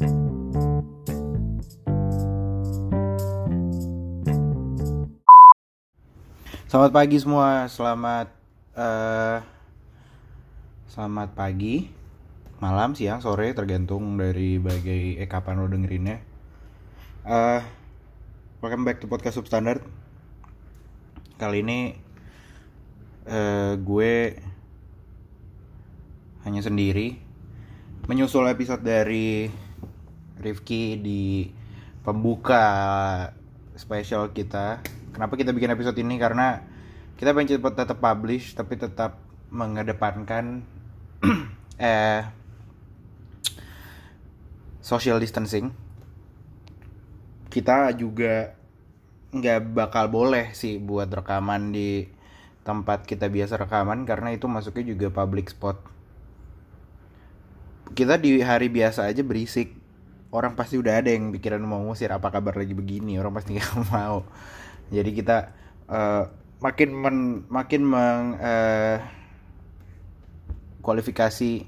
[0.00, 0.16] Selamat
[6.88, 8.32] pagi semua, selamat
[8.80, 9.44] uh,
[10.88, 11.92] selamat pagi,
[12.64, 16.24] malam, siang, sore, tergantung dari bagai eh kapan lo dengerinnya.
[17.28, 17.60] Uh,
[18.64, 19.84] welcome back to podcast substandard.
[21.36, 21.92] Kali ini
[23.28, 24.32] uh, gue
[26.48, 27.20] hanya sendiri
[28.08, 29.68] menyusul episode dari
[30.40, 31.46] Rifki di
[32.02, 32.64] pembuka
[33.76, 36.16] spesial kita Kenapa kita bikin episode ini?
[36.16, 36.62] Karena
[37.18, 39.18] kita pengen cepat tetap publish tapi tetap
[39.50, 40.62] mengedepankan
[41.76, 42.22] eh
[44.78, 45.74] social distancing.
[47.50, 48.54] Kita juga
[49.34, 52.06] nggak bakal boleh sih buat rekaman di
[52.62, 55.82] tempat kita biasa rekaman karena itu masuknya juga public spot.
[57.90, 59.74] Kita di hari biasa aja berisik.
[60.30, 63.18] Orang pasti udah ada yang pikiran mau ngusir apa kabar lagi begini.
[63.18, 64.22] Orang pasti nggak mau.
[64.90, 65.50] Jadi kita
[65.90, 66.30] uh,
[66.62, 67.16] makin men,
[67.50, 68.96] makin meng uh,
[70.80, 71.66] kualifikasi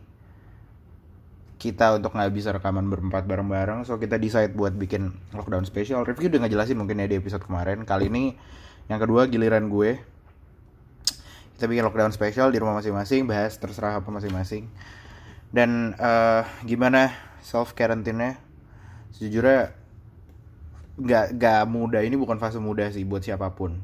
[1.62, 6.02] kita untuk nggak bisa rekaman berempat bareng-bareng so kita decide buat bikin lockdown special.
[6.02, 7.86] Review udah ngejelasin mungkin ya di episode kemarin.
[7.86, 8.34] Kali ini
[8.90, 10.02] yang kedua giliran gue
[11.54, 14.66] kita bikin lockdown special di rumah masing-masing bahas terserah apa masing-masing.
[15.54, 18.42] Dan uh, gimana self quarantine-nya
[19.14, 19.72] sejujurnya
[20.98, 22.00] nggak nggak mudah.
[22.04, 23.80] Ini bukan fase mudah sih buat siapa pun.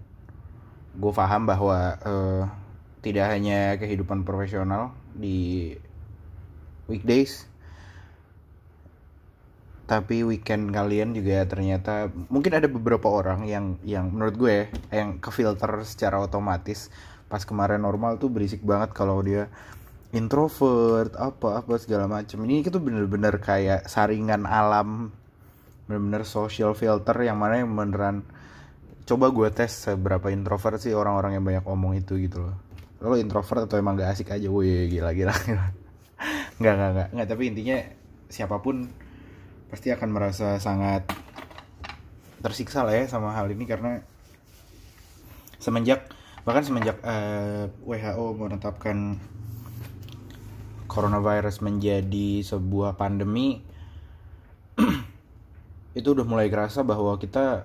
[0.98, 2.44] Gue paham bahwa uh,
[3.00, 5.76] tidak hanya kehidupan profesional di
[6.90, 7.48] weekdays
[9.88, 14.64] tapi weekend kalian juga ternyata mungkin ada beberapa orang yang yang menurut gue ya,
[15.00, 16.92] yang kefilter secara otomatis.
[17.32, 19.48] Pas kemarin normal tuh berisik banget kalau dia
[20.16, 25.12] introvert apa apa segala macam ini itu bener-bener kayak saringan alam
[25.84, 28.24] bener-bener social filter yang mana yang beneran
[29.08, 32.56] coba gue tes seberapa introvert sih orang-orang yang banyak omong itu gitu loh.
[33.00, 34.52] Lo introvert atau emang gak asik aja?
[34.52, 35.66] Woi gila gila gila.
[36.60, 37.08] Nggak nggak nggak.
[37.14, 37.78] Nggak tapi intinya
[38.28, 38.90] siapa pun
[39.72, 41.06] pasti akan merasa sangat
[42.42, 44.02] tersiksa lah ya sama hal ini karena
[45.62, 46.10] semenjak
[46.42, 49.22] bahkan semenjak uh, eh, WHO menetapkan
[50.98, 53.62] coronavirus menjadi sebuah pandemi
[55.98, 57.62] itu udah mulai kerasa bahwa kita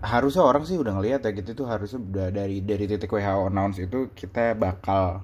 [0.00, 3.84] harusnya orang sih udah ngelihat ya gitu itu harusnya udah dari dari titik WHO announce
[3.84, 5.20] itu kita bakal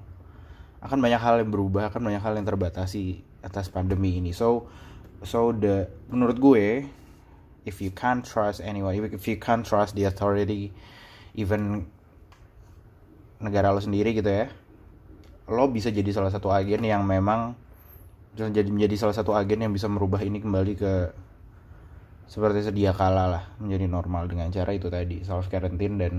[0.85, 4.35] akan banyak hal yang berubah akan banyak hal yang terbatasi atas pandemi ini.
[4.35, 4.69] So
[5.25, 6.85] so the menurut gue
[7.65, 10.69] if you can't trust anyone if you can't trust the authority
[11.33, 11.89] even
[13.41, 14.47] negara lo sendiri gitu ya
[15.45, 17.53] lo bisa jadi salah satu agen yang memang
[18.35, 20.93] jadi menjadi salah satu agen yang bisa merubah ini kembali ke
[22.25, 26.13] seperti sedia kala lah menjadi normal dengan cara itu tadi self quarantine dan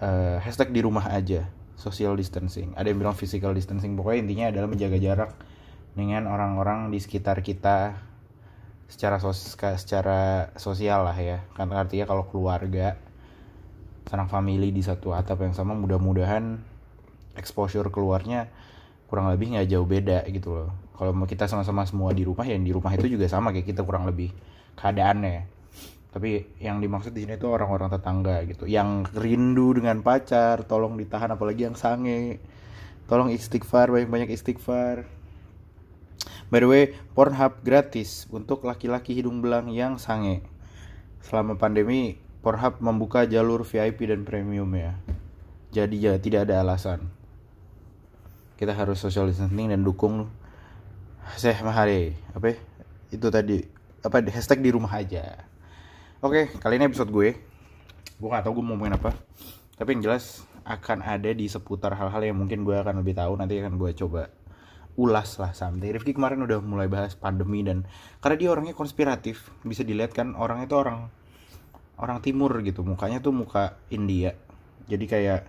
[0.00, 1.46] uh, hashtag di rumah aja
[1.78, 2.74] social distancing.
[2.74, 5.30] Ada yang bilang physical distancing pokoknya intinya adalah menjaga jarak
[5.94, 7.94] dengan orang-orang di sekitar kita
[8.90, 11.46] secara sos secara sosial lah ya.
[11.54, 12.98] Kan artinya kalau keluarga
[14.08, 16.58] sanak family di satu atap yang sama mudah-mudahan
[17.38, 18.50] exposure keluarnya
[19.08, 20.70] kurang lebih nggak jauh beda gitu loh.
[20.92, 24.04] Kalau kita sama-sama semua di rumah ya di rumah itu juga sama kayak kita kurang
[24.04, 24.28] lebih
[24.76, 25.48] keadaannya.
[26.12, 28.68] Tapi yang dimaksud di sini itu orang-orang tetangga gitu.
[28.68, 32.36] Yang rindu dengan pacar tolong ditahan apalagi yang sange.
[33.08, 35.08] Tolong istighfar banyak-banyak istighfar.
[36.52, 36.84] By the way
[37.16, 40.44] Pornhub gratis untuk laki-laki hidung belang yang sange.
[41.24, 45.00] Selama pandemi Pornhub membuka jalur VIP dan premium ya.
[45.72, 47.17] Jadi ya tidak ada alasan
[48.58, 50.26] kita harus social distancing dan dukung.
[51.38, 52.58] Syekh Mahari apa?
[53.14, 53.62] Itu tadi
[54.02, 55.46] apa hashtag di rumah aja.
[56.18, 57.38] Oke kali ini episode gue.
[58.18, 59.14] Gue gak tau gue mau ngomongin apa.
[59.78, 63.38] Tapi yang jelas akan ada di seputar hal-hal yang mungkin gue akan lebih tahu.
[63.38, 64.26] Nanti akan gue coba
[64.98, 67.86] ulas lah sampai Rifki kemarin udah mulai bahas pandemi dan
[68.18, 69.54] karena dia orangnya konspiratif.
[69.62, 71.06] Bisa dilihat kan orang itu orang
[71.94, 72.82] orang timur gitu.
[72.82, 74.34] Mukanya tuh muka India.
[74.90, 75.46] Jadi kayak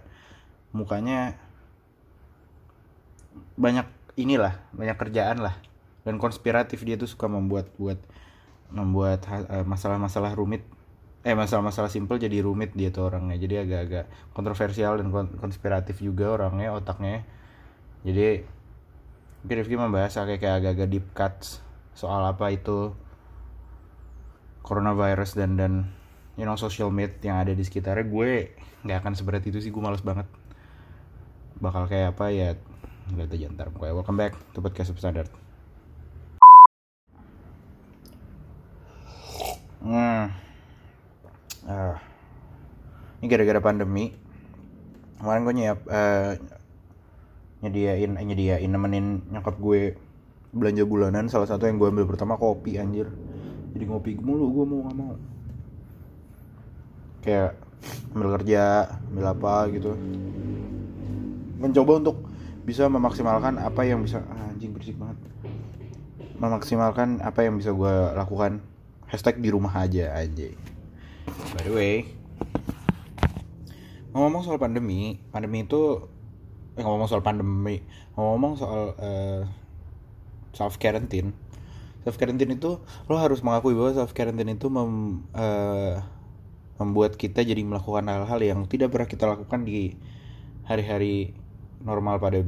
[0.69, 1.48] mukanya
[3.55, 3.87] banyak
[4.19, 5.55] inilah banyak kerjaan lah.
[6.03, 7.99] Dan konspiratif dia tuh suka membuat buat
[8.69, 10.63] membuat eh, masalah-masalah rumit.
[11.27, 13.35] Eh masalah-masalah simpel jadi rumit dia tuh orangnya.
[13.35, 17.27] Jadi agak-agak kontroversial dan konspiratif juga orangnya otaknya.
[18.03, 18.59] Jadi
[19.39, 21.63] Rifki membahas kayak kayak agak-agak deep cuts
[21.95, 22.91] soal apa itu
[24.63, 25.73] coronavirus dan dan
[26.35, 28.07] you know social media yang ada di sekitarnya.
[28.07, 30.27] Gue nggak akan seberat itu sih gue males banget.
[31.59, 32.55] Bakal kayak apa ya
[33.09, 35.29] ngeliat aja ntar pokoknya welcome back to podcast substandard
[39.81, 40.25] hmm.
[41.65, 41.95] uh.
[43.19, 44.15] ini gara-gara pandemi.
[45.19, 46.31] Kemarin gue nyiap uh,
[47.59, 49.99] nyediain eh, nyediain nemenin nyokap gue
[50.55, 51.27] belanja bulanan.
[51.27, 53.11] Salah satu yang gue ambil pertama kopi anjir.
[53.75, 55.13] Jadi ngopi mulu gue mau gak mau.
[57.19, 57.59] Kayak
[58.15, 58.63] ambil kerja
[59.11, 59.91] ambil apa gitu.
[61.59, 62.28] Mencoba untuk
[62.69, 65.17] bisa memaksimalkan apa yang bisa ah, anjing berisik banget.
[66.37, 68.61] Memaksimalkan apa yang bisa gue lakukan.
[69.09, 70.53] Hashtag di rumah aja aja
[71.29, 71.95] by the way
[74.13, 76.09] ngomong soal pandemi pandemi itu
[76.75, 77.85] eh, ngomong soal pandemi
[78.17, 79.41] ngomong soal uh,
[80.51, 81.31] self quarantine
[82.01, 86.01] self quarantine itu lo harus mengakui bahwa self quarantine itu mem, uh,
[86.81, 89.99] membuat kita jadi melakukan hal-hal yang tidak pernah kita lakukan di
[90.65, 91.35] hari-hari
[91.83, 92.43] normal pada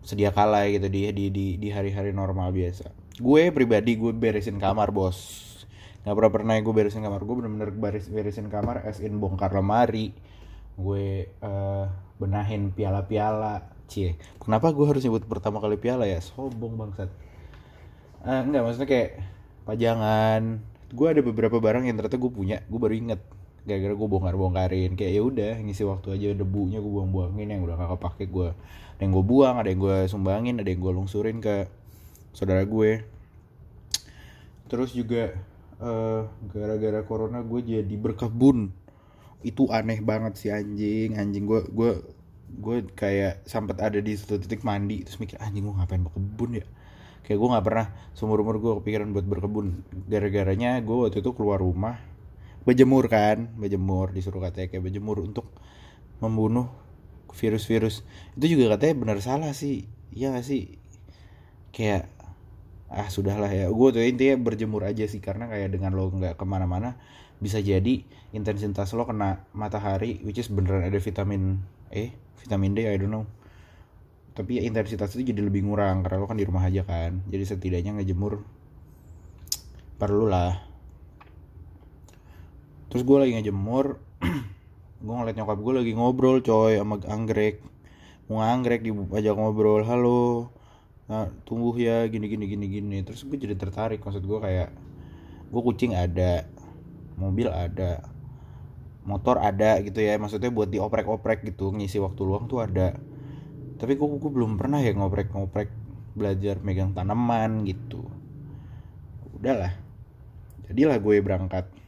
[0.00, 2.90] sedia kala gitu di di di di hari-hari normal biasa.
[3.20, 5.46] Gue pribadi gue beresin kamar bos.
[6.02, 7.20] Nggak pernah pernah gue beresin kamar.
[7.22, 10.16] Gue bener-bener beres beresin kamar as in bongkar lemari.
[10.80, 11.86] Gue uh,
[12.16, 13.76] benahin piala-piala.
[13.90, 14.16] Cie.
[14.40, 16.22] Kenapa gue harus nyebut pertama kali piala ya?
[16.22, 17.10] Sobong bangsat.
[18.24, 19.10] Uh, enggak maksudnya kayak
[19.68, 20.64] pajangan.
[20.90, 23.20] Gue ada beberapa barang yang ternyata gue punya gue baru inget
[23.68, 27.60] gara-gara gue bongkar bongkarin kayak ya udah ngisi waktu aja debunya gue buang buangin yang
[27.60, 28.56] udah gak kepake gue
[28.96, 31.68] ada yang gue buang ada yang gue sumbangin ada yang gue lungsurin ke
[32.36, 33.00] saudara gue.
[34.70, 35.34] Terus juga
[35.80, 38.70] gara gara-gara corona gue jadi berkebun.
[39.40, 41.16] Itu aneh banget sih anjing.
[41.16, 41.90] Anjing gue gue
[42.50, 46.66] gue kayak sempat ada di satu titik mandi terus mikir anjing gue ngapain berkebun ya?
[47.24, 49.80] Kayak gue nggak pernah seumur umur gue kepikiran buat berkebun.
[50.12, 51.98] Gara-garanya gue waktu itu keluar rumah
[52.64, 55.48] berjemur kan berjemur disuruh katanya kayak berjemur untuk
[56.20, 56.68] membunuh
[57.32, 58.02] virus-virus.
[58.36, 60.76] Itu juga katanya benar salah sih iya gak sih?
[61.72, 62.10] Kayak
[62.90, 63.70] ah sudahlah ya.
[63.70, 66.98] Gue tuh intinya berjemur aja sih karena kayak dengan lo nggak ke mana-mana
[67.40, 68.04] bisa jadi
[68.36, 72.12] intensitas lo kena matahari which is beneran ada vitamin E
[72.44, 73.24] vitamin D I don't know.
[74.36, 77.24] Tapi ya intensitas itu jadi lebih ngurang karena lo kan di rumah aja kan.
[77.30, 78.42] Jadi setidaknya ngejemur
[80.00, 80.69] perlu lah
[82.90, 84.02] terus gue lagi ngejemur
[85.06, 87.62] gue ngeliat nyokap gue lagi ngobrol coy sama anggrek.
[88.26, 90.52] Mau anggrek diajak ngobrol halo
[91.10, 92.98] nah, tumbuh ya gini gini gini gini.
[93.06, 94.74] Terus gue jadi tertarik maksud gue kayak
[95.50, 96.44] gue kucing ada
[97.14, 98.04] mobil ada
[99.06, 102.98] motor ada gitu ya maksudnya buat dioprek-oprek gitu ngisi waktu luang tuh ada.
[103.80, 105.70] Tapi kok gue belum pernah ya ngoprek-ngoprek
[106.18, 108.10] belajar megang tanaman gitu.
[109.30, 109.72] Udahlah
[110.68, 111.79] jadilah gue berangkat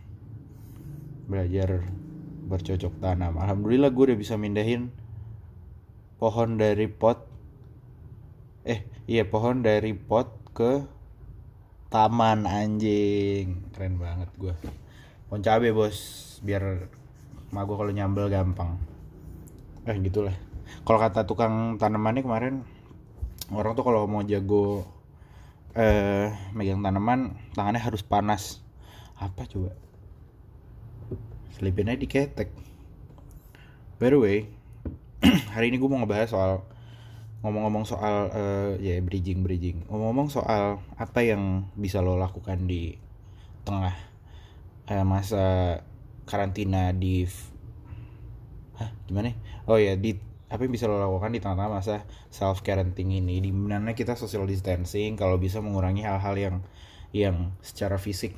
[1.27, 1.87] belajar
[2.47, 3.39] bercocok tanam.
[3.39, 4.91] Alhamdulillah gue udah bisa mindahin
[6.19, 7.27] pohon dari pot
[8.63, 10.87] eh iya pohon dari pot ke
[11.91, 13.73] taman anjing.
[13.75, 14.55] Keren banget gue
[15.27, 15.97] pohon cabe bos
[16.45, 16.87] biar
[17.51, 18.79] mak gue kalau nyambel gampang.
[19.89, 20.35] Eh gitulah.
[20.87, 22.55] Kalau kata tukang tanamannya kemarin
[23.53, 24.87] orang tuh kalau mau jago
[25.73, 28.61] eh megang tanaman tangannya harus panas.
[29.17, 29.73] Apa coba
[31.63, 32.51] selipin aja diketek.
[34.03, 34.51] By the way
[35.55, 36.67] hari ini gue mau ngebahas soal
[37.47, 42.99] ngomong-ngomong soal uh, ya bridging bridging ngomong-ngomong soal apa yang bisa lo lakukan di
[43.63, 43.95] tengah
[44.91, 45.79] uh, masa
[46.27, 47.31] karantina di
[48.83, 49.31] Hah, gimana?
[49.71, 50.19] Oh ya, di
[50.51, 52.03] apa yang bisa lo lakukan di tengah-tengah masa
[52.35, 53.39] self quarantine ini?
[53.39, 56.57] Di mana kita social distancing kalau bisa mengurangi hal-hal yang
[57.15, 58.35] yang secara fisik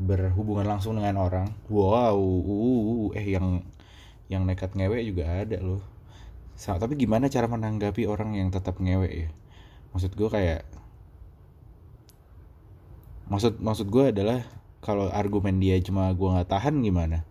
[0.00, 3.60] berhubungan langsung dengan orang wow uh, uh, uh eh yang
[4.32, 5.84] yang nekat ngewe juga ada loh
[6.56, 9.28] tapi gimana cara menanggapi orang yang tetap ngewe ya
[9.92, 10.64] maksud gue kayak
[13.28, 14.44] maksud maksud gue adalah
[14.80, 17.28] kalau argumen dia cuma gue nggak tahan gimana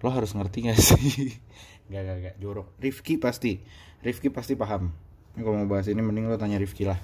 [0.00, 1.32] lo harus ngerti gak sih
[1.86, 2.66] Gak, gak, gak, jorok.
[2.82, 3.62] Rifki pasti.
[4.02, 4.90] Rifki pasti paham.
[5.38, 6.98] Kalau mau bahas ini mending lo tanya Rifki lah.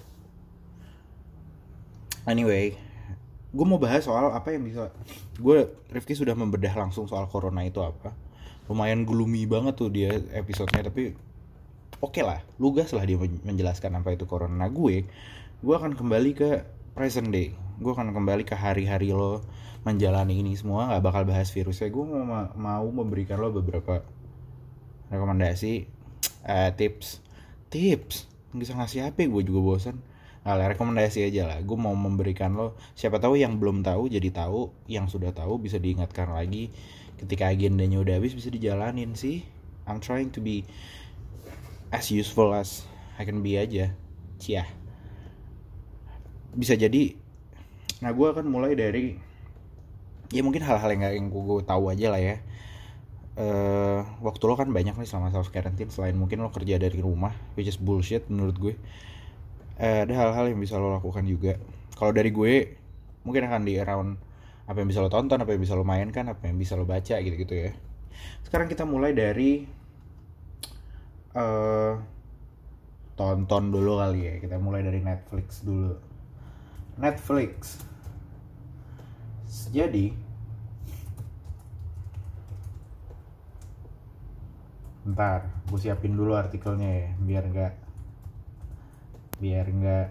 [2.27, 2.75] Anyway,
[3.53, 4.89] gue mau bahas soal apa yang bisa
[5.37, 8.17] gue Rifki sudah membedah langsung soal corona itu apa.
[8.73, 11.13] Lumayan gloomy banget tuh dia episodenya tapi
[12.01, 14.57] oke okay lah lugas lah dia menjelaskan apa itu corona.
[14.57, 15.05] Nah gue
[15.61, 16.51] gue akan kembali ke
[16.97, 17.53] present day.
[17.77, 19.45] Gue akan kembali ke hari-hari lo
[19.85, 21.93] menjalani ini semua nggak bakal bahas virusnya.
[21.93, 24.01] Gue mau mau memberikan lo beberapa
[25.13, 25.85] rekomendasi
[26.49, 27.21] uh, tips.
[27.69, 28.33] Tips?
[28.57, 30.01] Bisa ngasih apa gue juga bosan
[30.43, 31.59] nah, rekomendasi aja lah.
[31.63, 35.79] Gue mau memberikan lo siapa tahu yang belum tahu jadi tahu yang sudah tahu bisa
[35.79, 36.75] diingatkan lagi.
[37.19, 39.47] Ketika agendanya udah habis bisa dijalanin sih.
[39.87, 40.67] I'm trying to be
[41.95, 42.87] as useful as
[43.19, 43.95] I can be aja.
[44.43, 44.67] Cia
[46.53, 47.17] bisa jadi
[48.05, 49.17] nah gue akan mulai dari
[50.29, 52.37] ya mungkin hal-hal yang nggak yang gue tahu aja lah ya.
[53.33, 57.33] Uh, waktu lo kan banyak nih selama self quarantine selain mungkin lo kerja dari rumah
[57.57, 58.75] which is bullshit menurut gue
[59.79, 61.57] uh, ada hal-hal yang bisa lo lakukan juga.
[61.97, 62.55] Kalau dari gue
[63.23, 64.19] mungkin akan di around
[64.67, 67.21] apa yang bisa lo tonton apa yang bisa lo mainkan apa yang bisa lo baca
[67.21, 67.71] gitu gitu ya.
[68.45, 69.65] Sekarang kita mulai dari
[71.37, 71.95] uh,
[73.17, 74.35] tonton dulu kali ya.
[74.43, 75.95] Kita mulai dari Netflix dulu.
[76.99, 77.81] Netflix.
[79.73, 80.33] Jadi
[85.03, 87.73] ntar gue siapin dulu artikelnya ya biar nggak
[89.43, 90.09] biar nggak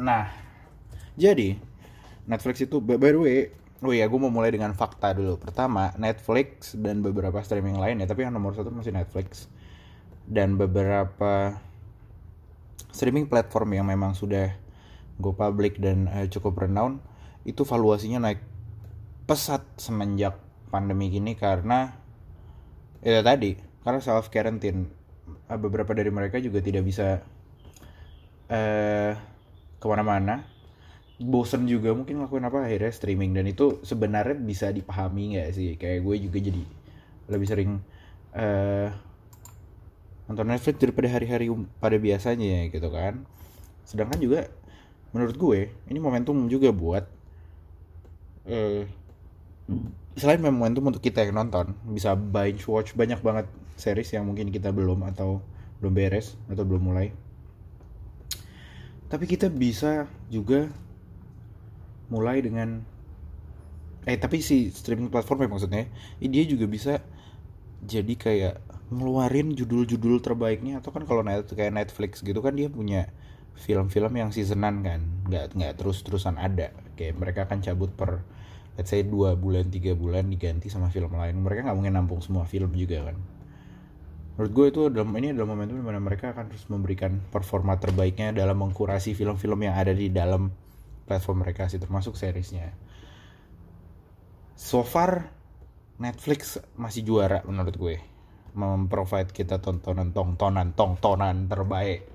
[0.00, 0.32] nah
[1.20, 1.60] jadi
[2.24, 3.40] Netflix itu by the way
[3.80, 5.40] Oh iya, gue mau mulai dengan fakta dulu.
[5.40, 9.48] Pertama, Netflix dan beberapa streaming lain ya, tapi yang nomor satu masih Netflix.
[10.28, 11.56] Dan beberapa
[12.92, 14.52] streaming platform yang memang sudah
[15.16, 17.00] go public dan uh, cukup renown
[17.44, 18.40] itu valuasinya naik
[19.24, 20.36] pesat semenjak
[20.68, 21.94] pandemi gini karena
[23.00, 24.90] ya tadi karena self quarantine
[25.58, 27.24] beberapa dari mereka juga tidak bisa
[28.50, 29.12] uh,
[29.80, 30.46] ke mana-mana.
[31.20, 33.34] Bosen juga mungkin ngelakuin apa akhirnya streaming.
[33.34, 35.74] Dan itu sebenarnya bisa dipahami nggak sih?
[35.76, 36.62] Kayak gue juga jadi
[37.30, 37.70] lebih sering
[38.34, 38.88] uh,
[40.30, 41.50] nonton Netflix daripada hari-hari
[41.82, 43.26] pada biasanya ya gitu kan.
[43.82, 44.46] Sedangkan juga
[45.10, 47.04] menurut gue ini momentum juga buat
[48.46, 48.86] uh,
[50.18, 53.46] selain momentum untuk kita yang nonton bisa binge watch banyak banget
[53.78, 55.40] series yang mungkin kita belum atau
[55.80, 57.14] belum beres atau belum mulai.
[59.10, 60.70] Tapi kita bisa juga
[62.10, 62.82] mulai dengan
[64.08, 65.84] eh tapi si streaming platform ya maksudnya
[66.20, 67.00] dia juga bisa
[67.80, 68.54] jadi kayak
[68.92, 70.84] ngeluarin judul-judul terbaiknya.
[70.84, 73.08] Atau kan kalau net kayak Netflix gitu kan dia punya
[73.56, 76.76] film-film yang seasonan kan nggak nggak terus-terusan ada.
[76.94, 78.20] Kayak mereka akan cabut per
[78.74, 81.38] let's say dua bulan tiga bulan diganti sama film lain.
[81.40, 83.16] Mereka nggak mungkin nampung semua film juga kan?
[84.40, 88.32] Menurut gue itu dalam ini adalah momentum di mana mereka akan terus memberikan performa terbaiknya
[88.32, 90.48] dalam mengkurasi film-film yang ada di dalam
[91.04, 92.72] platform mereka sih termasuk seriesnya.
[94.56, 95.30] So far
[96.00, 97.96] Netflix masih juara menurut gue.
[98.56, 102.09] Memprovide kita tontonan tontonan tontonan terbaik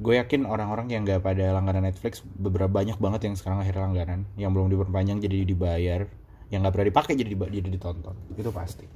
[0.00, 4.20] gue yakin orang-orang yang gak pada langganan Netflix beberapa banyak banget yang sekarang akhirnya langganan.
[4.40, 6.08] Yang belum diperpanjang jadi dibayar.
[6.48, 8.16] Yang gak pernah dipakai jadi jadi ditonton.
[8.32, 8.88] Itu pasti.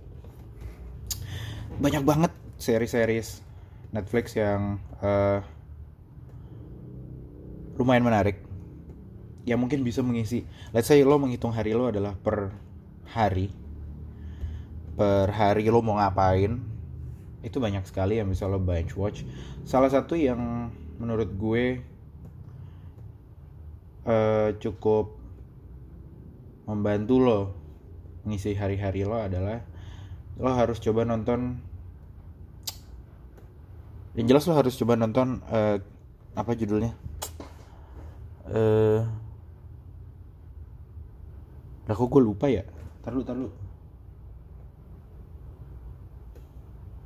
[1.76, 3.44] Banyak banget seri-series
[3.92, 5.44] Netflix yang uh,
[7.76, 8.40] lumayan menarik.
[9.44, 12.48] Yang mungkin bisa mengisi let's say lo menghitung hari lo adalah per
[13.12, 13.52] hari.
[14.96, 16.64] Per hari lo mau ngapain.
[17.44, 19.20] Itu banyak sekali yang bisa lo binge watch
[19.64, 21.64] salah satu yang menurut gue
[24.06, 25.16] uh, cukup
[26.64, 27.40] membantu lo
[28.24, 29.60] ngisi hari-hari lo adalah
[30.40, 31.60] lo harus coba nonton
[34.14, 35.76] yang jelas lo harus coba nonton uh,
[36.34, 36.94] apa judulnya?
[38.50, 39.02] Eh
[41.86, 42.62] uh, kok gue lupa ya?
[43.02, 43.50] Taruh taruh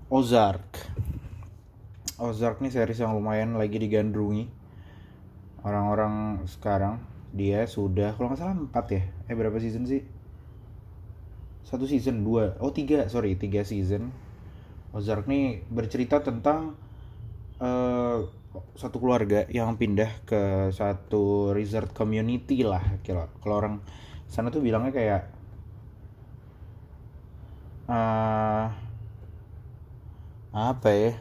[0.09, 0.88] Ozark
[2.18, 4.50] Ozark nih series yang lumayan lagi digandrungi.
[5.62, 6.98] Orang-orang sekarang
[7.30, 9.02] dia sudah kalau nggak salah empat ya?
[9.30, 10.02] Eh berapa season sih?
[11.62, 14.10] Satu season dua oh tiga sorry tiga season.
[14.90, 16.75] Ozark nih bercerita tentang
[17.62, 18.25] uh,
[18.75, 22.82] satu keluarga yang pindah ke satu resort community lah
[23.44, 23.75] kalau orang
[24.26, 25.22] sana tuh bilangnya kayak
[27.88, 28.68] uh,
[30.52, 31.12] apa ya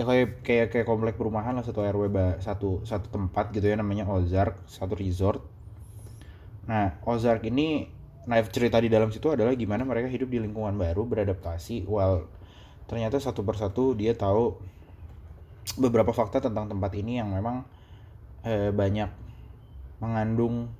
[0.00, 2.08] ya kayak kayak kayak komplek perumahan lah satu RW
[2.40, 5.44] satu satu tempat gitu ya namanya Ozark satu resort.
[6.64, 7.84] Nah Ozark ini
[8.24, 12.24] nah cerita di dalam situ adalah gimana mereka hidup di lingkungan baru beradaptasi while
[12.88, 14.56] ternyata satu persatu dia tahu
[15.76, 17.68] beberapa fakta tentang tempat ini yang memang
[18.48, 19.12] eh, banyak
[20.00, 20.72] mengandung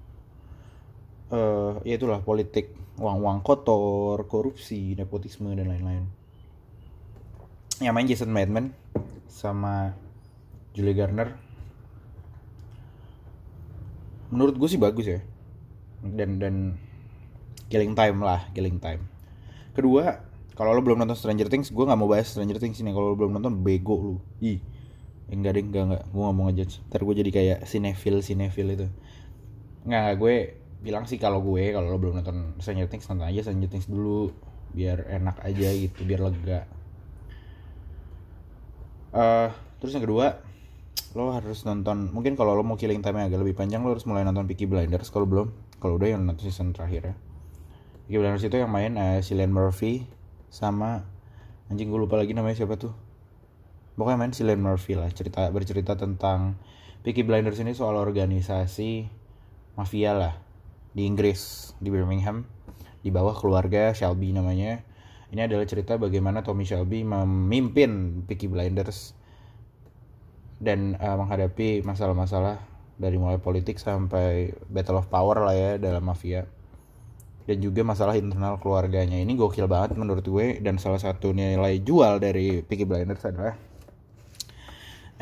[1.29, 6.05] eh, ya itulah politik uang-uang kotor korupsi nepotisme dan lain-lain.
[7.81, 8.67] Yang main Jason Bateman
[9.29, 9.95] sama
[10.75, 11.51] Julie Garner
[14.31, 15.21] menurut gue sih bagus ya.
[16.01, 16.79] Dan dan
[17.69, 19.05] killing time lah killing time.
[19.75, 20.23] Kedua
[20.55, 22.95] kalau lo belum nonton Stranger Things gue nggak mau bahas Stranger Things ini.
[22.95, 24.17] Kalau lo belum nonton bego lu.
[24.41, 24.63] Ih
[25.31, 26.75] enggak deh enggak enggak gue nggak mau ngejudge.
[26.89, 28.87] Ntar gue jadi kayak sinefil sinefil itu.
[29.85, 30.35] Nggak nggak gue
[30.81, 34.31] bilang sih kalau gue kalau lo belum nonton Stranger Things nonton aja Stranger Things dulu.
[34.71, 36.71] Biar enak aja gitu biar lega
[39.15, 39.49] uh,
[39.81, 40.41] terus yang kedua
[41.19, 44.23] lo harus nonton mungkin kalau lo mau killing time agak lebih panjang lo harus mulai
[44.23, 45.51] nonton Peaky Blinders kalau belum.
[45.81, 47.15] Kalau udah yang nonton season terakhir ya.
[48.07, 50.07] Peaky Blinders itu yang main uh, Cillian Murphy
[50.51, 51.03] sama
[51.71, 52.95] anjing gue lupa lagi namanya siapa tuh.
[53.99, 56.55] Pokoknya main Cillian Murphy lah cerita bercerita tentang
[57.03, 59.09] Peaky Blinders ini soal organisasi
[59.75, 60.35] mafia lah
[60.95, 62.47] di Inggris di Birmingham.
[63.01, 64.85] Di bawah keluarga Shelby namanya
[65.31, 69.15] ini adalah cerita bagaimana Tommy Shelby memimpin Peaky Blinders
[70.59, 72.59] dan uh, menghadapi masalah-masalah
[73.01, 76.51] dari mulai politik sampai battle of power lah ya dalam mafia.
[77.47, 79.17] Dan juga masalah internal keluarganya.
[79.17, 83.55] Ini gokil banget menurut gue dan salah satu nilai jual dari Peaky Blinders adalah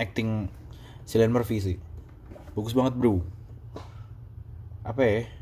[0.00, 0.48] acting
[1.04, 1.76] Cillian Murphy sih.
[2.56, 3.20] Bagus banget bro.
[4.82, 5.37] Apa ya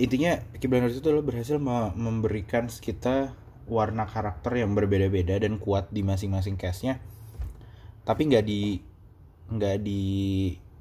[0.00, 3.36] intinya Peaky Blinders itu adalah berhasil memberikan kita
[3.68, 6.98] warna karakter yang berbeda-beda dan kuat di masing-masing case-nya
[8.02, 8.80] tapi nggak di
[9.50, 10.02] nggak di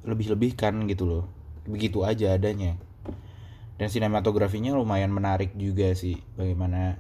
[0.08, 1.26] lebih-lebihkan gitu loh.
[1.68, 2.80] Begitu aja adanya.
[3.80, 7.00] Dan sinematografinya lumayan menarik juga sih bagaimana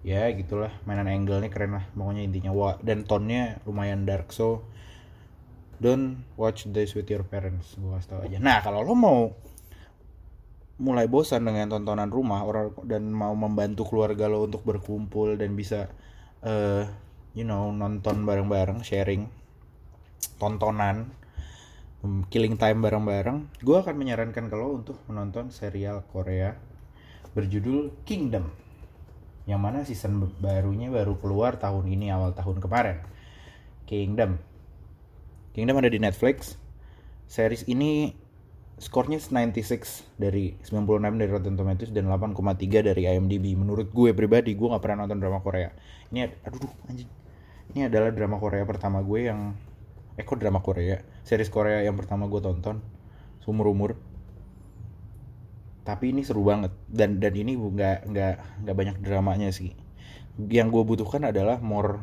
[0.00, 2.50] ya gitulah mainan angle nya keren lah pokoknya intinya.
[2.52, 4.64] Wah dan tonnya lumayan dark so
[5.80, 8.36] don't watch this with your parents gue kasih tau aja.
[8.40, 9.32] Nah kalau lo mau
[10.80, 15.92] mulai bosan dengan tontonan rumah orang dan mau membantu keluarga lo untuk berkumpul dan bisa
[16.40, 16.88] uh,
[17.36, 19.28] you know nonton bareng-bareng sharing
[20.40, 21.12] tontonan
[22.00, 26.56] um, killing time bareng-bareng gue akan menyarankan kalau untuk menonton serial Korea
[27.36, 28.48] berjudul Kingdom
[29.48, 33.02] yang mana season barunya baru keluar tahun ini awal tahun kemarin.
[33.88, 34.38] Kingdom.
[35.50, 36.54] Kingdom ada di Netflix.
[37.26, 38.14] Series ini
[38.80, 44.72] skornya 96 dari 96 dari Rotten Tomatoes dan 8,3 dari IMDb menurut gue pribadi gue
[44.72, 45.68] nggak pernah nonton drama Korea.
[46.08, 47.06] Ini aduh anjing.
[47.76, 49.52] Ini adalah drama Korea pertama gue yang
[50.16, 51.04] eh drama Korea?
[51.28, 52.80] Series Korea yang pertama gue tonton
[53.44, 54.00] seumur umur.
[55.84, 56.72] Tapi ini seru banget.
[56.88, 59.76] Dan dan ini nggak nggak nggak banyak dramanya sih.
[60.40, 62.00] Yang gue butuhkan adalah more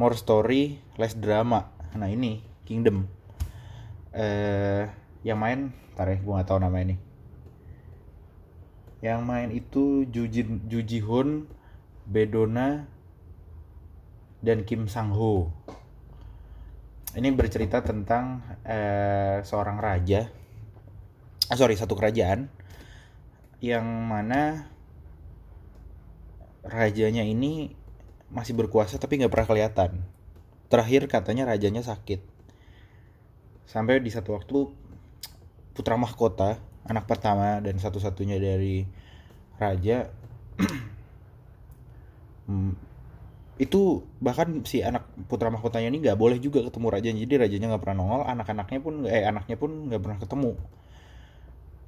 [0.00, 1.68] more story less drama.
[2.00, 3.04] Nah ini Kingdom.
[4.16, 6.96] Eh yang main tar ya gue nggak tahu nama ini
[9.02, 11.50] yang main itu Jujin Juji Hoon
[12.06, 12.86] Bedona
[14.42, 15.50] dan Kim Sang Ho.
[17.12, 20.30] Ini bercerita tentang eh, seorang raja,
[21.50, 22.48] ah, sorry satu kerajaan
[23.62, 24.66] yang mana
[26.66, 27.74] rajanya ini
[28.32, 29.90] masih berkuasa tapi nggak pernah kelihatan.
[30.72, 32.24] Terakhir katanya rajanya sakit.
[33.68, 34.72] Sampai di satu waktu
[35.72, 38.84] putra mahkota, anak pertama dan satu-satunya dari
[39.58, 40.08] raja.
[42.42, 42.74] Hmm,
[43.62, 47.82] itu bahkan si anak putra mahkotanya ini nggak boleh juga ketemu raja jadi rajanya nggak
[47.86, 50.52] pernah nongol anak-anaknya pun eh anaknya pun nggak pernah ketemu.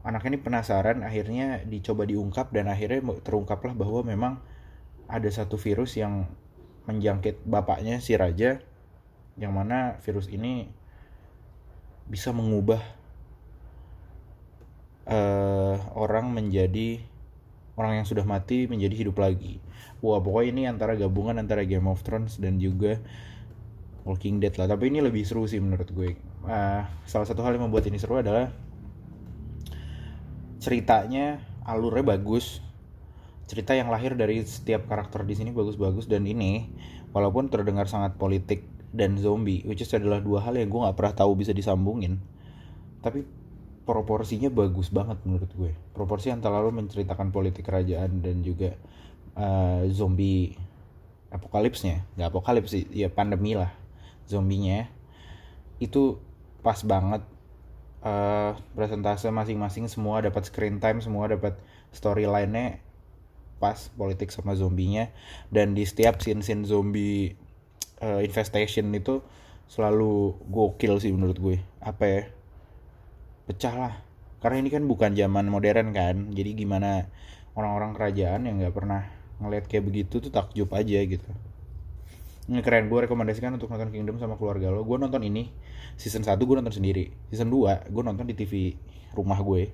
[0.07, 4.39] Anaknya ini penasaran akhirnya dicoba diungkap dan akhirnya terungkaplah bahwa memang
[5.11, 6.31] ada satu virus yang
[6.87, 8.63] menjangkit bapaknya si raja
[9.35, 10.71] yang mana virus ini
[12.07, 12.79] bisa mengubah
[15.09, 17.01] uh, orang menjadi
[17.75, 19.59] orang yang sudah mati menjadi hidup lagi.
[20.05, 23.01] Wah pokoknya ini antara gabungan antara Game of Thrones dan juga
[24.05, 24.69] Walking Dead lah.
[24.69, 26.15] Tapi ini lebih seru sih menurut gue.
[26.45, 28.53] Uh, salah satu hal yang membuat ini seru adalah
[30.61, 32.61] ceritanya alurnya bagus.
[33.45, 36.05] Cerita yang lahir dari setiap karakter di sini bagus-bagus.
[36.07, 36.69] Dan ini
[37.17, 38.65] walaupun terdengar sangat politik
[38.95, 42.21] dan zombie which is adalah dua hal yang gue nggak pernah tahu bisa disambungin.
[43.01, 43.27] Tapi
[43.85, 45.73] proporsinya bagus banget menurut gue.
[45.93, 48.77] Proporsi antara lo menceritakan politik kerajaan dan juga
[49.37, 50.57] uh, zombie
[51.29, 52.05] apokalipsnya.
[52.17, 53.71] Nggak apokalips sih ya pandemi lah
[54.25, 54.89] zombinya.
[55.77, 56.19] Itu
[56.65, 57.21] pas banget
[58.01, 61.61] uh, presentase masing-masing semua dapat screen time semua dapat
[61.93, 62.81] storyline-nya
[63.61, 65.13] pas politik sama zombinya.
[65.53, 67.37] Dan di setiap scene-scene zombie
[68.01, 69.21] uh, infestation itu
[69.69, 71.57] selalu gokil sih menurut gue.
[71.85, 72.23] Apa ya
[73.45, 73.95] pecah lah
[74.45, 77.09] karena ini kan bukan zaman modern kan jadi gimana
[77.57, 79.09] orang-orang kerajaan yang nggak pernah
[79.41, 81.31] ngeliat kayak begitu tuh takjub aja gitu.
[82.45, 84.85] Ini keren gue rekomendasikan untuk nonton Kingdom sama keluarga lo.
[84.85, 85.49] Gue nonton ini
[85.97, 87.09] season 1 gue nonton sendiri.
[87.33, 88.77] Season 2 gue nonton di TV
[89.17, 89.73] rumah gue.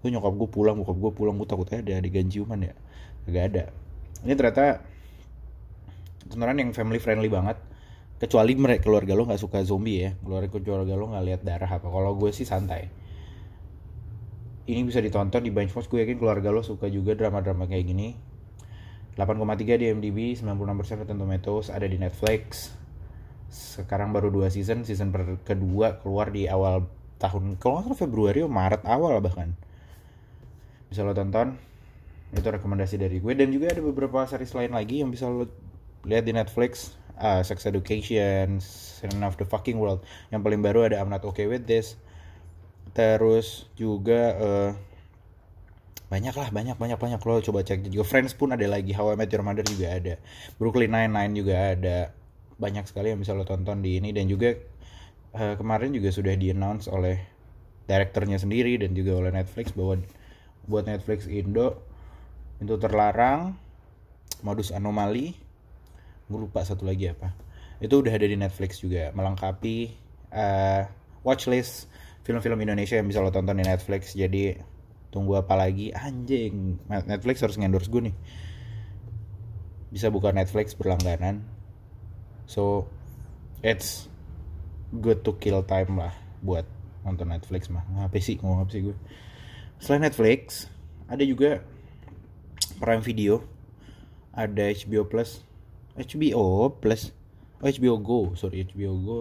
[0.00, 2.74] Tuh nyokap gue pulang bokap gue pulang gue takutnya ada adegan ciuman ya.
[3.28, 3.64] Gak ada.
[4.24, 4.80] Ini ternyata
[6.32, 7.60] tontonan yang family friendly banget.
[8.16, 10.10] Kecuali mereka keluarga lo nggak suka zombie ya.
[10.24, 11.84] Keluarga keluarga lo nggak lihat darah apa.
[11.84, 12.95] Kalau gue sih santai
[14.66, 18.18] ini bisa ditonton di Benchmark gue yakin keluarga lo suka juga drama-drama kayak gini.
[19.14, 22.74] 8,3 di MDB 96% Rotten Tomatoes ada di Netflix.
[23.48, 25.14] Sekarang baru dua season season
[25.46, 26.84] kedua keluar di awal
[27.16, 29.54] tahun kalau nggak Februari atau Maret awal bahkan.
[30.90, 31.56] Bisa lo tonton.
[32.34, 33.32] Itu rekomendasi dari gue.
[33.38, 35.46] Dan juga ada beberapa series lain lagi yang bisa lo
[36.04, 36.98] lihat di Netflix.
[37.16, 40.04] Uh, Sex Education Sin of the Fucking World.
[40.28, 41.96] Yang paling baru ada I'm Not Okay With This
[42.96, 44.72] terus juga uh,
[46.06, 48.06] banyak lah banyak banyak banyak lo coba cek juga.
[48.08, 48.96] Friends pun ada lagi.
[48.96, 50.14] How I Met Your Mother juga ada.
[50.56, 52.14] Brooklyn Nine Nine juga ada.
[52.56, 54.14] Banyak sekali yang bisa lo tonton di ini.
[54.16, 54.54] Dan juga
[55.36, 57.20] uh, kemarin juga sudah di announce oleh
[57.90, 60.00] direkturnya sendiri dan juga oleh Netflix bahwa
[60.70, 61.82] buat Netflix Indo
[62.62, 63.58] itu terlarang.
[64.46, 65.34] Modus anomali.
[66.30, 67.34] Gue lupa satu lagi apa.
[67.82, 69.10] Itu udah ada di Netflix juga.
[69.10, 69.90] Melengkapi
[70.30, 70.86] uh,
[71.26, 71.90] watchlist
[72.26, 74.18] film-film Indonesia yang bisa lo tonton di Netflix.
[74.18, 74.58] Jadi
[75.14, 75.94] tunggu apa lagi?
[75.94, 78.16] Anjing Netflix harus ngendorse gue nih.
[79.94, 81.46] Bisa buka Netflix berlangganan.
[82.50, 82.90] So
[83.62, 84.10] it's
[84.98, 86.10] good to kill time lah
[86.42, 86.66] buat
[87.06, 87.86] nonton Netflix mah.
[87.94, 88.96] Ngapain sih ngomong apa sih gue
[89.78, 90.66] selain Netflix
[91.06, 91.62] ada juga
[92.82, 93.46] Prime Video
[94.34, 95.46] ada HBO Plus
[95.94, 97.14] HBO Plus
[97.62, 99.18] oh HBO Go sorry HBO Go.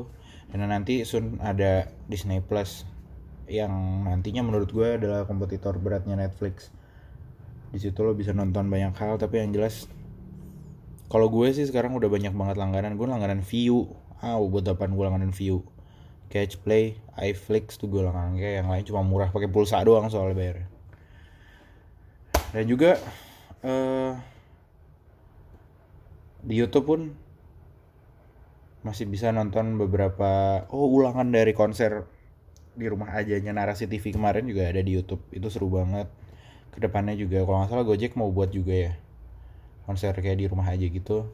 [0.49, 2.87] Dan nanti soon ada Disney Plus
[3.45, 6.73] yang nantinya menurut gue adalah kompetitor beratnya Netflix.
[7.69, 9.89] Di situ lo bisa nonton banyak hal tapi yang jelas
[11.05, 12.97] kalau gue sih sekarang udah banyak banget langganan.
[12.97, 13.93] Gue langganan View.
[14.21, 15.61] Ah buat apa gue langganan View.
[16.25, 18.33] Catch Play, iFlix tuh gue langganan.
[18.35, 20.57] Kayak yang lain cuma murah pakai pulsa doang soalnya bayar.
[22.49, 22.97] Dan juga
[23.61, 24.17] uh,
[26.41, 27.01] di YouTube pun
[28.85, 32.05] masih bisa nonton beberapa oh ulangan dari konser
[32.75, 35.23] di rumah ajanya narasi TV kemarin juga ada di YouTube.
[35.31, 36.11] Itu seru banget.
[36.75, 38.93] Ke depannya juga kalau nggak salah Gojek mau buat juga ya
[39.87, 41.31] konser kayak di rumah aja gitu.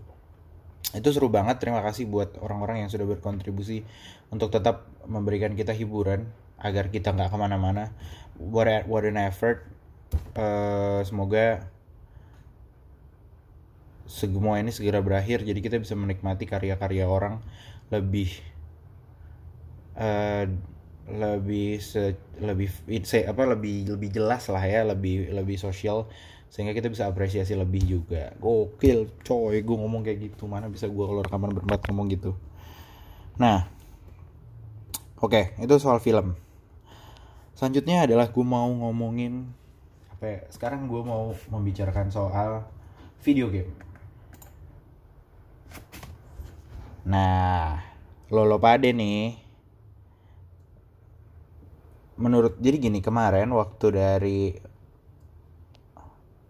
[0.94, 3.82] Itu seru banget terima kasih buat orang-orang yang sudah berkontribusi
[4.30, 6.30] untuk tetap memberikan kita hiburan
[6.62, 7.90] agar kita nggak ke mana-mana.
[8.38, 9.66] What, what an effort.
[10.36, 11.72] Uh, semoga
[14.12, 17.40] semua ini segera berakhir jadi kita bisa menikmati karya-karya orang
[17.88, 18.28] lebih
[19.96, 20.52] uh,
[21.12, 22.72] lebih se, lebih
[23.04, 26.08] se, apa lebih lebih jelas lah ya lebih lebih sosial
[26.52, 28.36] sehingga kita bisa apresiasi lebih juga.
[28.40, 30.52] Gokil coy gue ngomong kayak gitu.
[30.52, 32.36] Mana bisa gue keluar rekaman berempat ngomong gitu?
[33.40, 33.68] Nah
[35.20, 36.36] oke okay, itu soal film.
[37.56, 39.48] Selanjutnya adalah gue mau ngomongin
[40.12, 42.68] apa ya, sekarang gue mau membicarakan soal
[43.24, 43.72] video game.
[47.08, 47.82] Nah
[48.32, 49.41] lo lo pade nih
[52.22, 54.40] menurut jadi gini kemarin waktu dari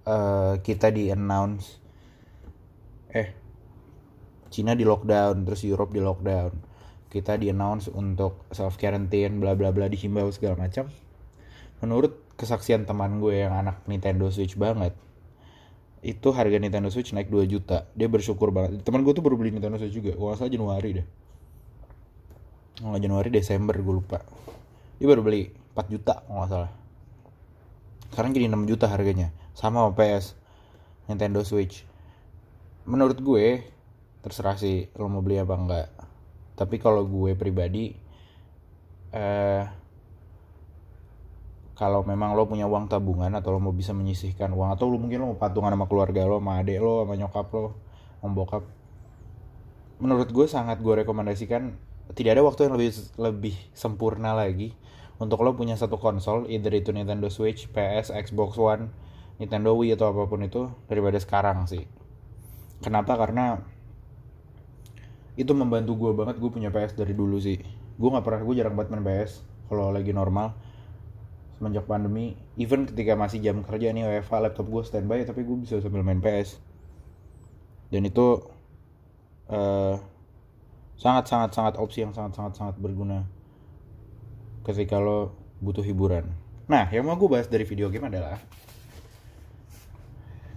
[0.06, 1.80] uh, kita di announce
[3.12, 3.42] eh
[4.52, 6.52] Cina di lockdown terus Europe di lockdown.
[7.08, 10.92] Kita di announce untuk self quarantine bla bla bla dihimbau segala macam.
[11.80, 14.92] Menurut kesaksian teman gue yang anak Nintendo Switch banget
[16.02, 17.88] itu harga Nintendo Switch naik 2 juta.
[17.96, 18.84] Dia bersyukur banget.
[18.84, 20.18] Teman gue tuh baru beli Nintendo Switch juga.
[20.18, 21.08] Kalau Januari deh.
[22.82, 24.20] Oh, Januari Desember gue lupa.
[25.00, 26.72] Dia baru beli 4 juta kalau nggak salah.
[28.12, 29.32] Sekarang jadi 6 juta harganya.
[29.56, 30.36] Sama PS
[31.08, 31.84] Nintendo Switch.
[32.88, 33.64] Menurut gue
[34.22, 35.88] terserah sih lo mau beli apa enggak
[36.54, 37.98] tapi kalau gue pribadi
[39.12, 39.66] eh
[41.74, 45.26] kalau memang lo punya uang tabungan atau lo mau bisa menyisihkan uang atau lo mungkin
[45.26, 47.74] lo mau patungan sama keluarga lo sama adik lo sama nyokap lo
[48.22, 48.64] sama bokap
[49.98, 51.74] menurut gue sangat gue rekomendasikan
[52.14, 54.78] tidak ada waktu yang lebih lebih sempurna lagi
[55.22, 58.90] untuk lo punya satu konsol either itu Nintendo Switch, PS, Xbox One
[59.38, 61.86] Nintendo Wii atau apa pun itu daripada sekarang sih.
[62.82, 63.18] Kenapa?
[63.18, 63.58] Karena
[65.34, 67.58] itu membantu gue banget gue punya PS dari dulu sih.
[67.98, 70.54] Gue nggak pernah gue jarang banget main PS kalau lagi normal.
[71.58, 75.82] Semenjak pandemi even ketika masih jam kerja nih WFA laptop gue standby tapi gue bisa
[75.82, 76.58] sambil main PS
[77.94, 78.42] dan itu
[79.52, 80.00] uh,
[80.98, 83.30] sangat sangat sangat opsi yang sangat sangat sangat berguna
[84.66, 86.30] ketika lo butuh hiburan.
[86.70, 88.42] Nah yang mau gue bahas dari video game adalah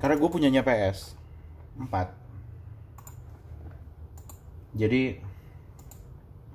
[0.01, 1.17] karena gue punyanya PS
[1.81, 2.25] 4
[4.75, 5.23] jadi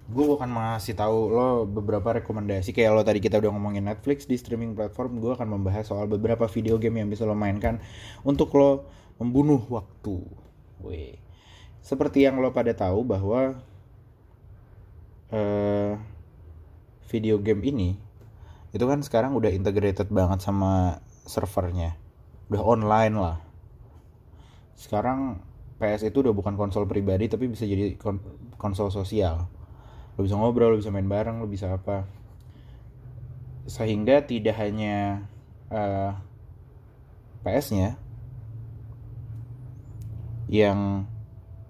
[0.09, 2.73] gue akan ngasih tahu lo beberapa rekomendasi.
[2.73, 6.49] Kayak lo tadi kita udah ngomongin Netflix di streaming platform gue akan membahas soal beberapa
[6.49, 7.77] video game yang bisa lo mainkan
[8.25, 8.89] untuk lo
[9.21, 10.25] membunuh waktu.
[10.79, 11.19] Wih.
[11.83, 13.59] seperti yang lo pada tahu bahwa
[15.31, 15.93] uh,
[17.09, 17.97] video game ini
[18.69, 21.97] itu kan sekarang udah integrated banget sama servernya.
[22.53, 23.37] Udah online lah.
[24.77, 25.41] Sekarang
[25.81, 28.21] PS itu udah bukan konsol pribadi tapi bisa jadi kon
[28.61, 29.49] konsol sosial.
[30.13, 32.05] Lo bisa ngobrol lo bisa main bareng lo bisa apa.
[33.65, 35.25] Sehingga tidak hanya
[35.73, 36.13] uh,
[37.41, 37.97] PS-nya
[40.49, 41.09] yang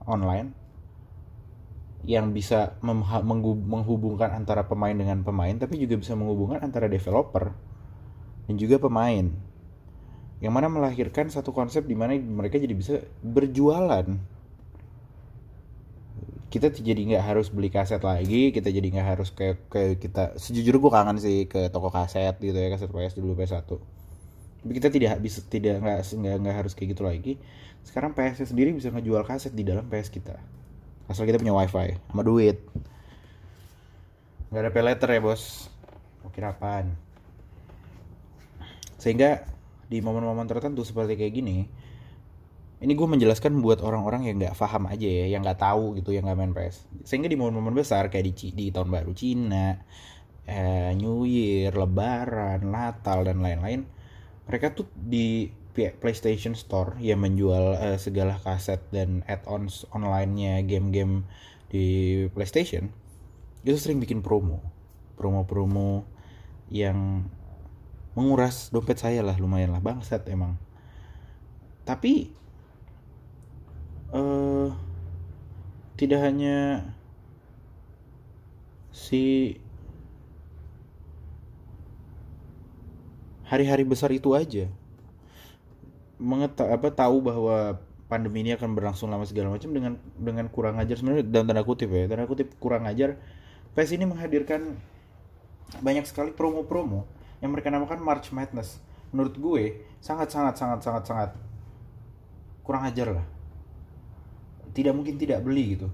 [0.03, 0.58] online
[2.07, 7.51] yang bisa menghubungkan antara pemain dengan pemain tapi juga bisa menghubungkan antara developer
[8.47, 9.27] dan juga pemain.
[10.39, 14.07] Yang mana melahirkan satu konsep di mana mereka jadi bisa berjualan.
[16.49, 20.81] Kita jadi nggak harus beli kaset lagi kita jadi nggak harus kayak kayak kita sejujurnya
[20.81, 23.69] gue kangen sih ke toko kaset gitu ya kaset PS dulu PS 1
[24.59, 26.01] tapi kita tidak bisa tidak nggak
[26.41, 27.33] nggak harus kayak gitu lagi.
[27.85, 30.58] Sekarang PS sendiri bisa ngejual kaset di dalam PS kita
[31.09, 32.61] asal kita punya wifi sama duit.
[34.53, 35.67] Nggak ada pay letter ya bos.
[36.21, 36.93] Mau kira apaan?
[39.01, 39.43] Sehingga
[39.89, 41.57] di momen-momen tertentu seperti kayak gini
[42.79, 46.29] ini gue menjelaskan buat orang-orang yang nggak paham aja ya yang nggak tahu gitu yang
[46.29, 49.75] nggak main PS sehingga di momen-momen besar kayak di di tahun baru Cina
[50.47, 53.83] eh, New Year Lebaran Natal dan lain-lain
[54.47, 56.97] mereka tuh di PlayStation Store.
[56.97, 61.27] Yang menjual uh, segala kaset dan add-ons online-nya game-game
[61.69, 62.89] di PlayStation.
[63.61, 64.63] Itu sering bikin promo.
[65.19, 66.07] Promo-promo
[66.69, 67.27] yang
[68.17, 69.81] menguras dompet saya lah lumayan lah.
[69.83, 70.57] Bangsat emang.
[71.83, 72.29] Tapi
[74.13, 74.69] uh,
[75.97, 76.87] tidak hanya
[78.93, 79.55] si
[83.49, 84.69] hari-hari besar itu aja
[86.19, 87.79] mengeta apa tahu bahwa
[88.11, 91.89] pandemi ini akan berlangsung lama segala macam dengan dengan kurang ajar sebenarnya dalam tanda kutip
[91.89, 92.05] ya.
[92.05, 93.15] Tanda kutip kurang ajar
[93.73, 94.75] PES ini menghadirkan
[95.79, 97.05] banyak sekali promo-promo
[97.39, 98.81] yang mereka namakan March Madness.
[99.15, 99.63] Menurut gue
[100.03, 101.29] sangat sangat sangat sangat sangat
[102.65, 103.25] kurang ajar lah.
[104.75, 105.87] Tidak mungkin tidak beli gitu.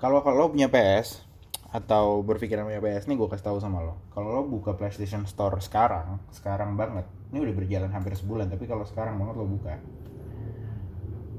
[0.00, 1.29] Kalau kalau punya PS
[1.70, 3.94] atau berpikiran punya PS nih gue kasih tahu sama lo.
[4.10, 8.82] Kalau lo buka PlayStation Store sekarang sekarang banget ini udah berjalan hampir sebulan tapi kalau
[8.82, 9.78] sekarang banget lo buka.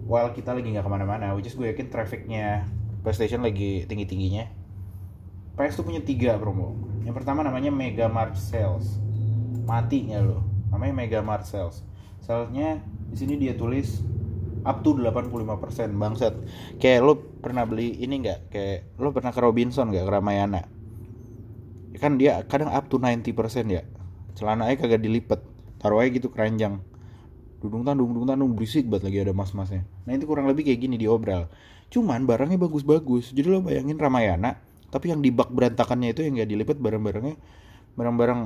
[0.07, 2.63] While kita lagi nggak ke mana-mana which is gue yakin trafficnya
[3.03, 4.47] PlayStation lagi tinggi tingginya
[5.59, 6.79] PS tuh punya tiga promo.
[7.03, 9.01] Yang pertama namanya Mega Mart Sales
[9.67, 10.47] matinya lo?
[10.71, 11.83] Namanya Mega Mart Sales.
[12.23, 12.79] Salesnya
[13.11, 13.99] di sini dia tulis
[14.61, 16.33] up to 85% bangsat.
[16.77, 18.39] Kayak lo pernah beli ini nggak?
[18.53, 20.61] Kayak lo pernah ke Robinson nggak ke Ramayana?
[21.97, 23.31] Kan dia kadang up to 90%
[23.69, 23.83] ya.
[24.37, 25.41] Celana aja kagak dilipet.
[25.81, 26.81] Taruh aja gitu keranjang.
[27.61, 29.85] Dudung tandung dudung tandung berisik banget lagi ada mas-masnya.
[30.05, 31.49] Nah itu kurang lebih kayak gini di obral.
[31.89, 33.33] Cuman barangnya bagus-bagus.
[33.33, 34.57] Jadi lo bayangin Ramayana
[34.91, 37.35] tapi yang di bak berantakannya itu yang gak dilipat barang-barangnya
[37.95, 38.41] barang-barang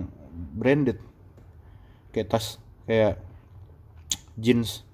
[0.54, 1.02] branded.
[2.14, 3.18] Kayak tas kayak
[4.38, 4.85] jeans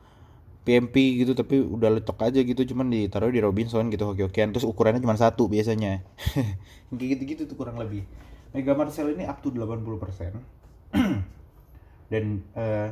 [0.61, 5.01] PMP gitu tapi udah letok aja gitu cuman ditaruh di Robinson gitu oke-okean terus ukurannya
[5.01, 6.05] cuma satu biasanya.
[6.93, 8.05] Kayak gitu-gitu tuh kurang lebih.
[8.53, 10.37] Mega Marcel ini up to 80%
[12.11, 12.91] dan uh,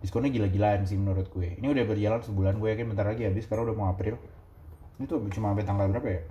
[0.00, 1.60] diskonnya gila-gilaan sih menurut gue.
[1.60, 4.16] Ini udah berjalan sebulan gue yakin bentar lagi habis karena udah mau April.
[4.96, 6.22] Ini tuh cuma sampai tanggal berapa ya?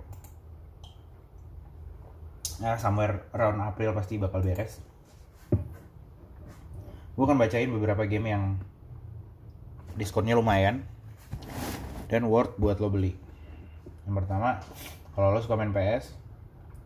[2.62, 4.80] Ya somewhere around April pasti bakal beres.
[7.14, 8.58] Gue akan bacain beberapa game yang
[9.94, 10.86] diskonnya lumayan.
[12.10, 13.16] Dan worth buat lo beli.
[14.04, 14.60] Yang pertama
[15.14, 16.10] kalau lo suka main PS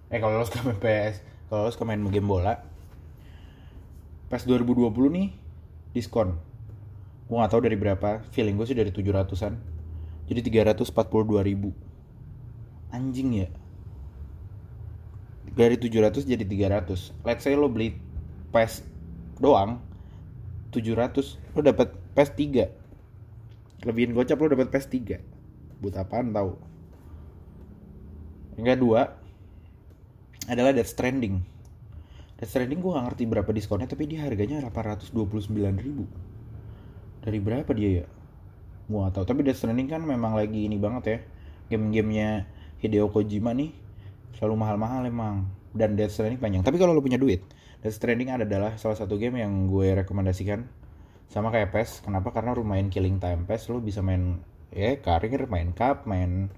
[0.08, 2.64] eh kalau lo suka main PS kalau lo suka main game bola
[4.28, 5.28] pas 2020 nih
[5.96, 6.36] diskon.
[7.28, 9.56] Gue gak tahu dari berapa feeling gue sih dari 700an
[10.28, 10.92] jadi 342
[11.44, 11.72] ribu.
[12.92, 13.48] Anjing ya.
[15.56, 17.96] Dari 700 jadi 300 let's say lo beli
[18.52, 18.84] PES
[19.40, 19.80] doang
[20.72, 22.87] 700 lo dapat PES 3
[23.86, 26.58] lebihin gocap lo dapat PES 3 buat apaan tahu
[28.58, 29.14] yang kedua
[30.50, 31.38] adalah Death Stranding.
[32.42, 35.14] Death Stranding gue gak ngerti berapa diskonnya tapi dia harganya 829
[35.78, 36.10] ribu.
[37.22, 38.06] Dari berapa dia ya?
[38.90, 39.24] Gue gak tahu.
[39.30, 41.18] Tapi Death Stranding kan memang lagi ini banget ya.
[41.70, 42.50] Game-gamenya
[42.82, 43.70] Hideo Kojima nih
[44.34, 45.46] selalu mahal-mahal emang.
[45.70, 46.66] Dan Death Stranding panjang.
[46.66, 47.46] Tapi kalau lo punya duit
[47.78, 50.66] Death Stranding adalah salah satu game yang gue rekomendasikan
[51.28, 52.32] sama kayak PES kenapa?
[52.32, 53.44] Karena lumayan killing time.
[53.44, 54.40] PES lo bisa main
[54.72, 56.48] ya karir main cup main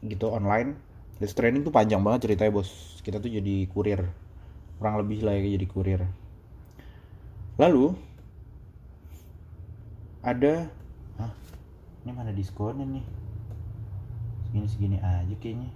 [0.00, 0.80] gitu online.
[1.20, 2.96] Death Stranding tuh panjang banget ceritanya bos.
[3.04, 4.00] Kita tuh jadi kurir.
[4.80, 6.00] Kurang lebih lah ya jadi kurir.
[7.60, 7.92] Lalu
[10.24, 10.72] ada
[11.20, 11.32] Hah,
[12.04, 13.04] ini mana diskonnya nih?
[14.48, 15.68] Segini segini aja kayaknya.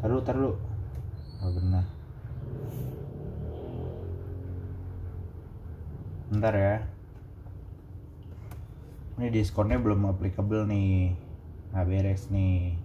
[0.00, 0.56] Taruh taruh.
[1.44, 1.84] Oh benar
[6.32, 6.76] bentar ya.
[9.16, 11.16] Ini diskonnya belum applicable nih.
[11.72, 12.76] Nggak beres nih.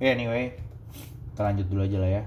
[0.00, 0.70] Oke, anyway
[1.40, 2.22] kita lanjut dulu aja lah ya.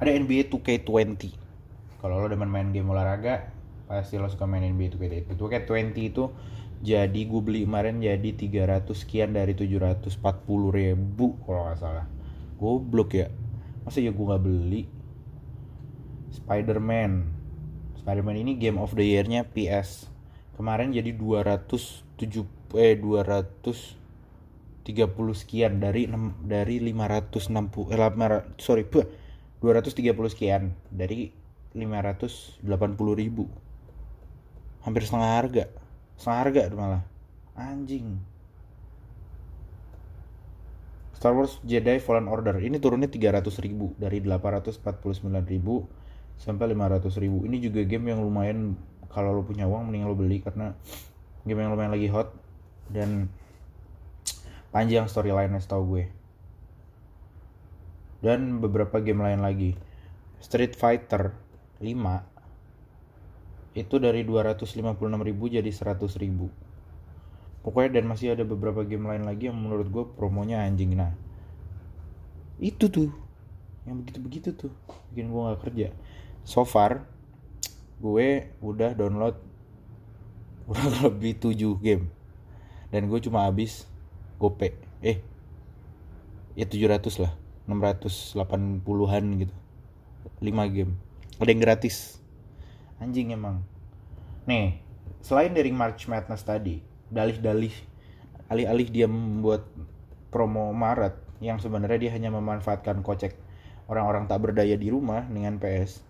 [0.00, 1.36] Ada NBA 2K20
[2.00, 3.52] kalau lo demen main game olahraga
[3.84, 6.32] pasti lo suka main NBA 2K20 2K20 itu
[6.80, 10.16] jadi gue beli kemarin jadi 300 sekian dari 740
[10.72, 12.08] ribu kalau nggak salah.
[12.56, 13.28] Goblok ya.
[13.84, 14.88] Masa ya gue nggak beli
[16.34, 17.26] Spider-Man.
[18.00, 20.10] Spider-Man ini game of the year-nya PS
[20.56, 22.16] kemarin jadi 207
[22.76, 23.96] eh 230
[25.36, 26.08] sekian dari
[26.42, 31.30] dari 560 eh 500, sorry 230 sekian dari
[31.76, 32.64] 580
[33.20, 33.44] ribu.
[34.84, 35.64] Hampir setengah harga.
[36.16, 37.02] Setengah harga malah.
[37.58, 38.16] Anjing.
[41.16, 42.60] Star Wars Jedi Fallen Order.
[42.60, 44.84] Ini turunnya 300 ribu dari 849
[45.48, 45.88] ribu
[46.40, 47.44] sampai 500 ribu.
[47.48, 48.76] Ini juga game yang lumayan
[49.10, 50.76] kalau lo punya uang mending lo beli karena
[51.48, 52.36] game yang lumayan lagi hot
[52.92, 53.32] dan
[54.70, 56.04] panjang storyline-nya setahu gue.
[58.20, 59.76] Dan beberapa game lain lagi.
[60.36, 61.32] Street Fighter
[61.80, 61.90] 5
[63.76, 66.48] itu dari 256.000 jadi 100.000
[67.60, 70.94] pokoknya dan masih ada beberapa game lain lagi yang menurut gue promonya anjing.
[70.94, 71.12] Nah
[72.62, 73.10] itu tuh.
[73.84, 74.72] Yang begitu-begitu tuh.
[75.10, 75.88] Bikin gue gak kerja
[76.46, 77.02] so far
[77.98, 79.34] gue udah download
[80.70, 82.06] kurang lebih 7 game.
[82.94, 83.84] Dan gue cuma habis
[84.38, 84.78] gope.
[85.02, 85.18] Eh
[86.54, 87.34] ya 700 lah.
[87.66, 89.54] 680-an gitu.
[90.38, 90.94] 5 game.
[91.42, 92.22] Ada yang gratis.
[93.02, 93.66] Anjing emang.
[94.46, 94.86] Nih
[95.26, 96.78] selain dari March Madness tadi
[97.10, 97.74] dalih-dalih
[98.46, 99.66] alih-alih dia membuat
[100.30, 103.34] promo Maret yang sebenarnya dia hanya memanfaatkan kocek
[103.90, 106.05] orang-orang tak berdaya di rumah dengan PS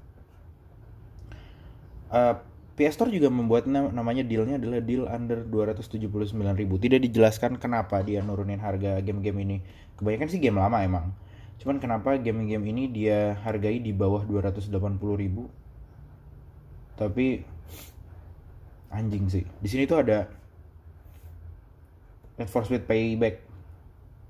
[2.10, 2.34] uh,
[2.76, 6.36] PS Store juga membuat namanya dealnya adalah deal under 279.000
[6.76, 9.56] tidak dijelaskan kenapa dia nurunin harga game-game ini.
[9.96, 11.06] Kebanyakan sih game lama emang.
[11.56, 14.68] Cuman kenapa game-game ini dia hargai di bawah 280
[15.16, 15.48] ribu?
[17.00, 17.40] Tapi
[18.92, 19.44] anjing sih.
[19.56, 20.28] Di sini tuh ada
[22.36, 23.40] Need for Speed Payback.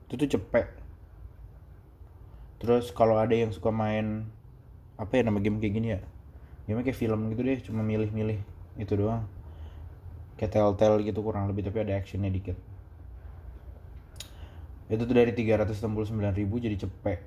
[0.06, 0.70] Itu tuh cepet.
[2.62, 4.30] Terus kalau ada yang suka main
[4.96, 6.00] apa ya nama game kayak gini ya
[6.66, 8.42] game kayak film gitu deh cuma milih-milih
[8.76, 9.24] itu doang.
[10.36, 12.58] Kayak telltale gitu kurang lebih tapi ada actionnya dikit.
[14.86, 15.82] Itu tuh dari 369
[16.38, 17.18] ribu jadi cepet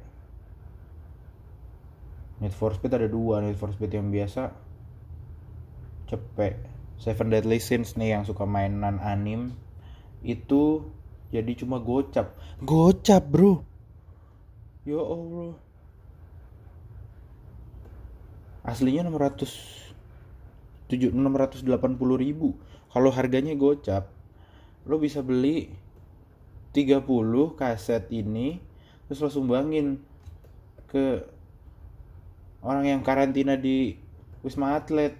[2.40, 4.56] Need for Speed ada dua Need for Speed yang biasa
[6.08, 6.56] cepet
[7.00, 9.56] Seven Deadly Sins nih yang suka mainan anim.
[10.24, 10.92] Itu
[11.32, 12.36] jadi cuma gocap.
[12.64, 13.64] Gocap bro.
[14.88, 15.69] Ya Allah
[18.70, 19.90] aslinya 600
[20.90, 21.70] 7, 680
[22.18, 22.58] ribu.
[22.90, 24.10] Kalau harganya gocap
[24.90, 25.70] lo bisa beli
[26.74, 27.06] 30
[27.54, 28.58] kaset ini
[29.06, 30.02] terus lo sumbangin
[30.90, 31.22] ke
[32.66, 33.94] orang yang karantina di
[34.42, 35.14] Wisma Atlet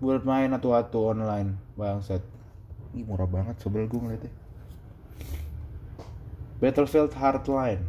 [0.00, 2.24] buat main atau-atau online bangsat.
[2.96, 4.32] Ih murah banget sebel gue ngeliatnya.
[6.62, 7.84] Battlefield Hardline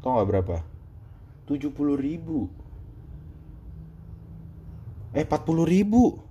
[0.00, 0.56] Tau gak berapa?
[1.50, 2.48] 70 ribu
[5.16, 6.22] Eh 40 ribu.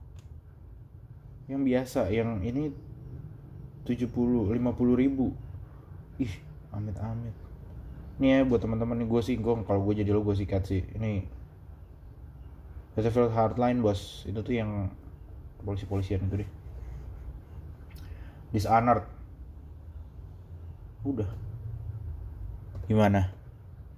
[1.50, 2.63] Yang biasa Yang ini
[3.84, 5.34] 70 50 ribu.
[6.20, 6.36] Ih
[6.70, 7.36] amit amit
[8.20, 10.84] ini ya buat teman-teman nih gue sih gue kalau gue jadi lo gue sikat sih.
[10.84, 11.24] Ini
[12.92, 14.28] Battlefield Hardline bos.
[14.28, 14.92] Itu tuh yang
[15.63, 16.50] polisi-polisian itu deh.
[18.52, 19.08] Dishonored.
[21.08, 21.32] Udah.
[22.92, 23.32] Gimana?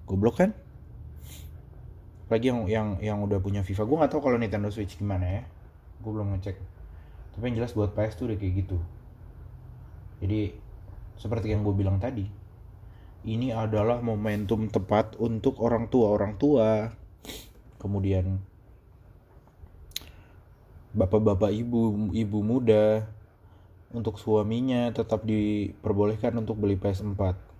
[0.06, 0.54] Goblok kan
[2.32, 3.84] lagi yang yang yang udah punya FIFA.
[3.84, 5.42] Gue nggak tahu kalau Nintendo Switch gimana ya.
[6.00, 6.56] Gue belum ngecek.
[7.36, 8.80] Tapi yang jelas buat PS tuh udah kayak gitu.
[10.24, 10.56] Jadi
[11.20, 12.24] seperti yang gue bilang tadi
[13.22, 16.88] ini adalah momentum tepat untuk orang tua orang tua.
[17.76, 18.40] Kemudian
[20.92, 23.08] bapak-bapak ibu ibu muda
[23.92, 27.52] untuk suaminya tetap diperbolehkan untuk beli PS4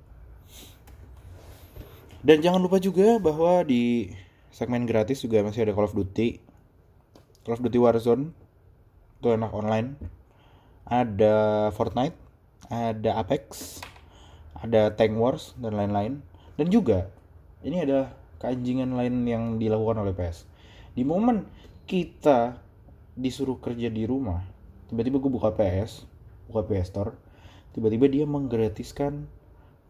[2.23, 4.15] dan jangan lupa juga bahwa di
[4.53, 6.39] segmen gratis juga masih ada Call of Duty
[7.43, 8.31] Call of Duty Warzone
[9.19, 9.97] itu enak online
[10.87, 12.23] ada Fortnite
[12.73, 13.81] ada Apex,
[14.57, 16.25] ada Tank Wars dan lain-lain.
[16.57, 17.13] Dan juga
[17.61, 20.49] ini ada keanjingan lain yang dilakukan oleh PS.
[20.97, 21.45] Di momen
[21.89, 22.61] kita
[23.13, 24.41] disuruh kerja di rumah,
[24.89, 26.09] tiba-tiba gue buka PS,
[26.49, 27.13] buka PS Store,
[27.77, 29.29] tiba-tiba dia menggratiskan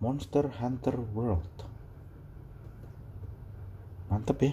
[0.02, 1.71] Monster Hunter World.
[4.12, 4.52] Mantep ya.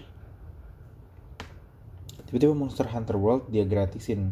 [2.32, 4.32] Tiba-tiba Monster Hunter World dia gratisin.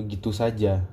[0.00, 0.88] Begitu saja.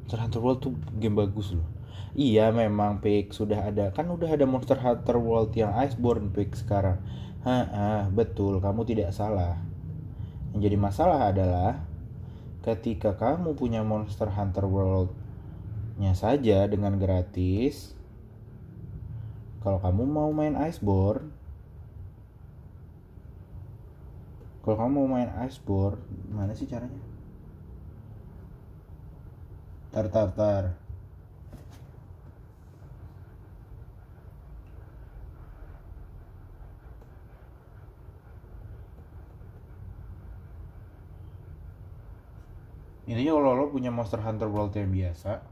[0.00, 1.68] Monster Hunter World tuh game bagus loh.
[2.16, 3.92] Iya memang pick sudah ada.
[3.92, 7.04] Kan udah ada Monster Hunter World yang Iceborne pick sekarang.
[7.44, 8.64] Hah, betul.
[8.64, 9.60] Kamu tidak salah.
[10.56, 11.84] Yang jadi masalah adalah
[12.64, 17.92] ketika kamu punya Monster Hunter World-nya saja dengan gratis
[19.60, 21.33] kalau kamu mau main Iceborne
[24.64, 26.00] kalau kamu mau main Iceborne
[26.32, 27.04] mana sih caranya?
[29.92, 30.64] Tar tar tar.
[43.04, 45.44] Intinya kalau lo punya Monster Hunter World yang biasa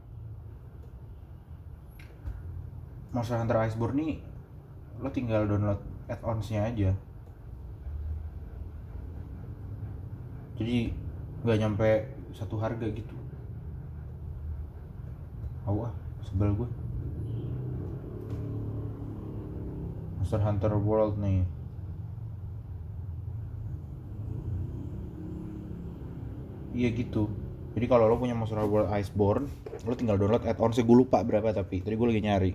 [3.13, 4.13] Monster Hunter Iceborne nih
[4.97, 5.77] lo tinggal download
[6.09, 6.97] add-onsnya aja
[10.57, 10.93] jadi
[11.43, 11.89] nggak nyampe
[12.33, 13.15] satu harga gitu.
[15.63, 15.91] Awah,
[16.27, 16.69] sebel gue
[20.19, 21.43] Monster Hunter World nih.
[26.73, 27.29] Iya gitu.
[27.77, 29.45] Jadi kalau lo punya Monster Hunter World Iceborne
[29.83, 31.83] Lo tinggal download add-on gue lupa berapa tapi.
[31.83, 32.51] Tadi gue lagi nyari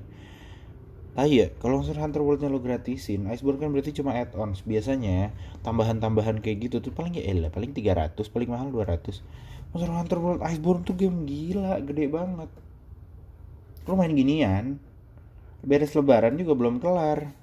[1.19, 4.63] Ah iya, kalau Monster Hunter World-nya lo gratisin, Iceborne kan berarti cuma add-ons.
[4.63, 5.35] Biasanya
[5.67, 9.19] tambahan-tambahan kayak gitu tuh paling ya elah, paling 300, paling mahal 200.
[9.75, 12.47] Monster Hunter World Iceborne tuh game gila, gede banget.
[13.91, 14.79] Lo main ginian,
[15.67, 17.35] beres lebaran juga belum kelar.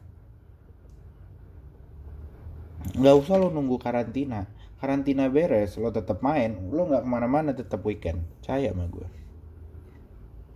[2.95, 4.47] Nggak usah lo nunggu karantina.
[4.79, 8.23] Karantina beres, lo tetap main, lo nggak ke mana-mana tetap weekend.
[8.39, 9.07] Caya sama gue.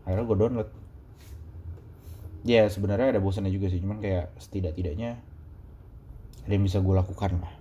[0.08, 0.79] Akhirnya gue download
[2.48, 5.20] ya sebenarnya ada bosannya juga sih cuman kayak setidak-tidaknya
[6.46, 7.54] ada yang bisa gue lakukan lah.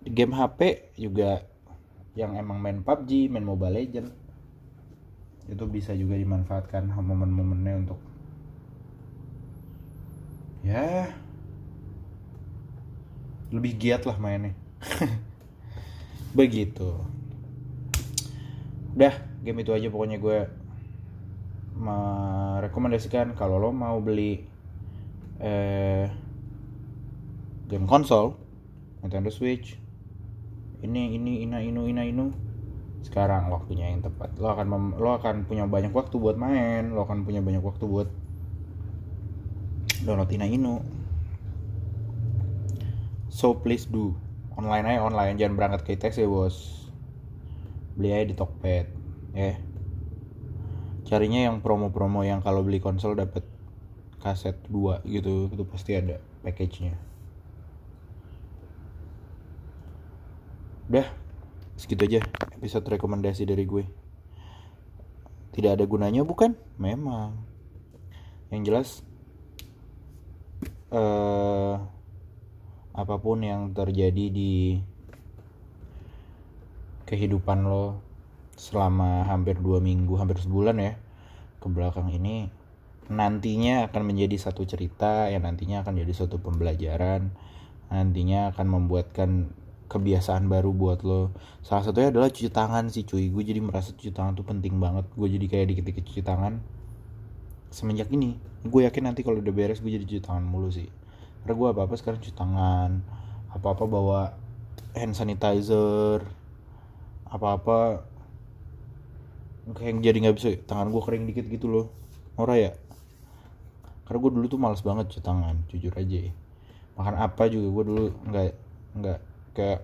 [0.00, 1.44] Game HP juga
[2.16, 4.08] yang emang main PUBG, main Mobile Legend
[5.50, 8.00] itu bisa juga dimanfaatkan momen-momennya untuk
[10.62, 11.10] ya
[13.50, 14.54] lebih giat lah mainnya.
[16.38, 16.94] Begitu.
[18.94, 20.38] Udah game itu aja pokoknya gue
[21.80, 24.44] merekomendasikan kalau lo mau beli
[25.40, 26.06] eh,
[27.72, 28.36] game konsol
[29.00, 29.80] Nintendo Switch
[30.84, 32.50] ini ini ina inu ina inu
[33.00, 34.36] sekarang waktunya yang tepat.
[34.36, 37.84] Lo akan mem, lo akan punya banyak waktu buat main lo akan punya banyak waktu
[37.88, 38.08] buat
[40.04, 40.84] download ina inu.
[43.32, 44.12] So please do.
[44.56, 45.40] Online aja online.
[45.40, 46.88] Jangan berangkat ke ITEX ya bos.
[47.96, 48.86] Beli aja di Tokped
[49.32, 49.56] ya.
[49.56, 49.69] yeah
[51.10, 53.42] carinya yang promo-promo yang kalau beli konsol dapat
[54.22, 56.94] kaset 2 gitu itu pasti ada package-nya.
[60.86, 61.06] Udah
[61.74, 62.20] segitu aja
[62.54, 63.84] episode rekomendasi dari gue.
[65.50, 66.54] Tidak ada gunanya bukan?
[66.78, 67.34] Memang.
[68.54, 68.88] Yang jelas
[70.94, 71.74] eh,
[72.94, 74.78] apa pun yang terjadi di
[77.10, 77.98] kehidupan lo
[78.60, 80.92] selama hampir dua minggu hampir sebulan ya
[81.60, 82.48] ke belakang ini
[83.10, 87.30] nantinya akan menjadi satu cerita yang nantinya akan jadi suatu pembelajaran
[87.90, 89.50] nantinya akan membuatkan
[89.90, 91.34] kebiasaan baru buat lo.
[91.66, 93.26] Salah satunya adalah cuci tangan sih cuy.
[93.34, 95.10] Gue jadi merasa cuci tangan tuh penting banget.
[95.18, 96.62] Gue jadi kayak dikit-dikit cuci tangan.
[97.74, 100.86] Semenjak ini gue yakin nanti kalau udah beres gue jadi cuci tangan mulu sih.
[101.42, 102.90] Karena gue apa apa sekarang cuci tangan
[103.50, 104.30] apa apa bawa
[104.94, 106.22] hand sanitizer
[107.26, 107.78] apa apa
[109.76, 111.86] kayak jadi nggak bisa tangan gue kering dikit gitu loh.
[112.38, 112.72] Ora ya?
[114.06, 116.34] Karena gue dulu tuh males banget cuci tangan jujur aja ya.
[116.98, 118.48] makan apa juga gue dulu nggak
[119.00, 119.18] nggak
[119.56, 119.80] kayak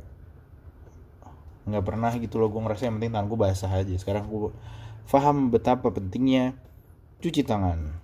[1.66, 2.48] nggak pernah gitu loh.
[2.50, 3.94] Gue ngerasa yang penting tangan gue basah aja.
[3.96, 4.50] Sekarang gue
[5.06, 6.58] paham betapa pentingnya
[7.22, 8.02] cuci tangan.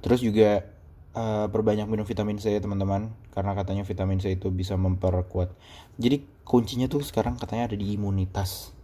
[0.00, 0.64] Terus juga
[1.12, 3.12] uh, perbanyak minum vitamin C ya teman-teman.
[3.30, 5.52] Karena katanya vitamin C itu bisa memperkuat.
[6.00, 8.79] Jadi kuncinya tuh sekarang katanya ada di imunitas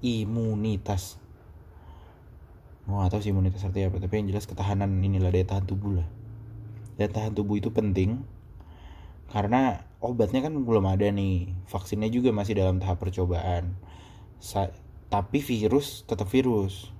[0.00, 1.20] imunitas.
[2.88, 6.00] Gue gak tau sih imunitas artinya apa tapi yang jelas ketahanan inilah daya tahan tubuh
[6.00, 6.08] lah.
[6.96, 8.24] Daya tahan tubuh itu penting
[9.30, 11.54] karena obatnya kan belum ada nih.
[11.70, 13.78] Vaksinnya juga masih dalam tahap percobaan.
[14.42, 14.74] Sa
[15.10, 16.90] tapi virus tetap virus.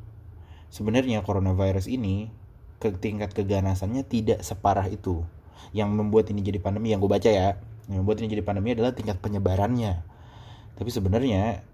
[0.71, 2.31] Sebenarnya coronavirus ini
[2.79, 5.27] ke tingkat keganasannya tidak separah itu.
[5.75, 7.59] Yang membuat ini jadi pandemi yang gue baca ya
[7.91, 10.07] yang membuat ini jadi pandemi adalah tingkat penyebarannya.
[10.79, 11.67] Tapi sebenarnya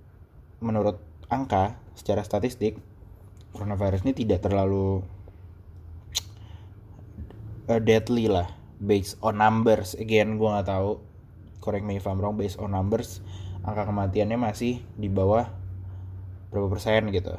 [0.64, 0.96] menurut
[1.26, 2.78] angka secara statistik
[3.50, 5.00] coronavirus ini tidak terlalu
[7.66, 9.96] uh, deadly lah based on numbers.
[9.96, 11.00] Again gue nggak tahu
[11.64, 13.24] correct me if I'm wrong based on numbers
[13.66, 15.50] angka kematiannya masih di bawah
[16.54, 17.34] berapa persen gitu.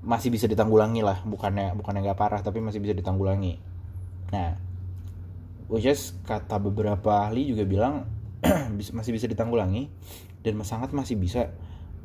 [0.00, 3.58] Masih bisa ditanggulangi lah bukannya bukannya nggak parah tapi masih bisa ditanggulangi.
[4.30, 4.54] Nah
[5.66, 8.06] which is kata beberapa ahli juga bilang
[8.98, 9.90] masih bisa ditanggulangi
[10.46, 11.50] dan sangat masih bisa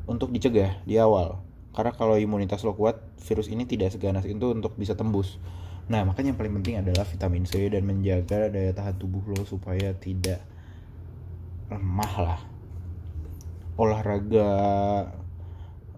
[0.06, 1.42] untuk dicegah di awal.
[1.76, 5.36] Karena kalau imunitas lo kuat virus ini tidak seganas itu untuk bisa tembus.
[5.92, 9.92] Nah makanya yang paling penting adalah vitamin C dan menjaga daya tahan tubuh lo supaya
[9.92, 10.40] tidak
[11.68, 12.40] lemah lah.
[13.76, 14.50] Olahraga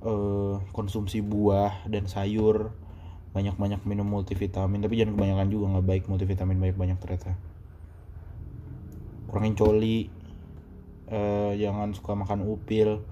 [0.02, 2.74] eh, konsumsi buah dan sayur
[3.36, 4.82] banyak-banyak minum multivitamin.
[4.82, 7.32] Tapi jangan kebanyakan juga nggak baik multivitamin banyak-banyak ternyata.
[9.30, 10.10] Kurangin coli
[11.06, 13.06] eh, jangan suka makan upil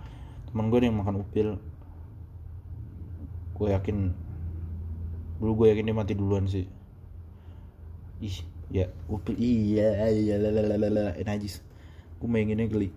[0.57, 1.61] temen gue yang makan upil.
[3.61, 4.17] Gue yakin
[5.37, 6.65] dulu gue yakin dia mati duluan sih.
[8.25, 8.41] Ih
[8.73, 11.61] ya upil iya iya lalalala najis.
[12.17, 12.89] Gue maininnya geli.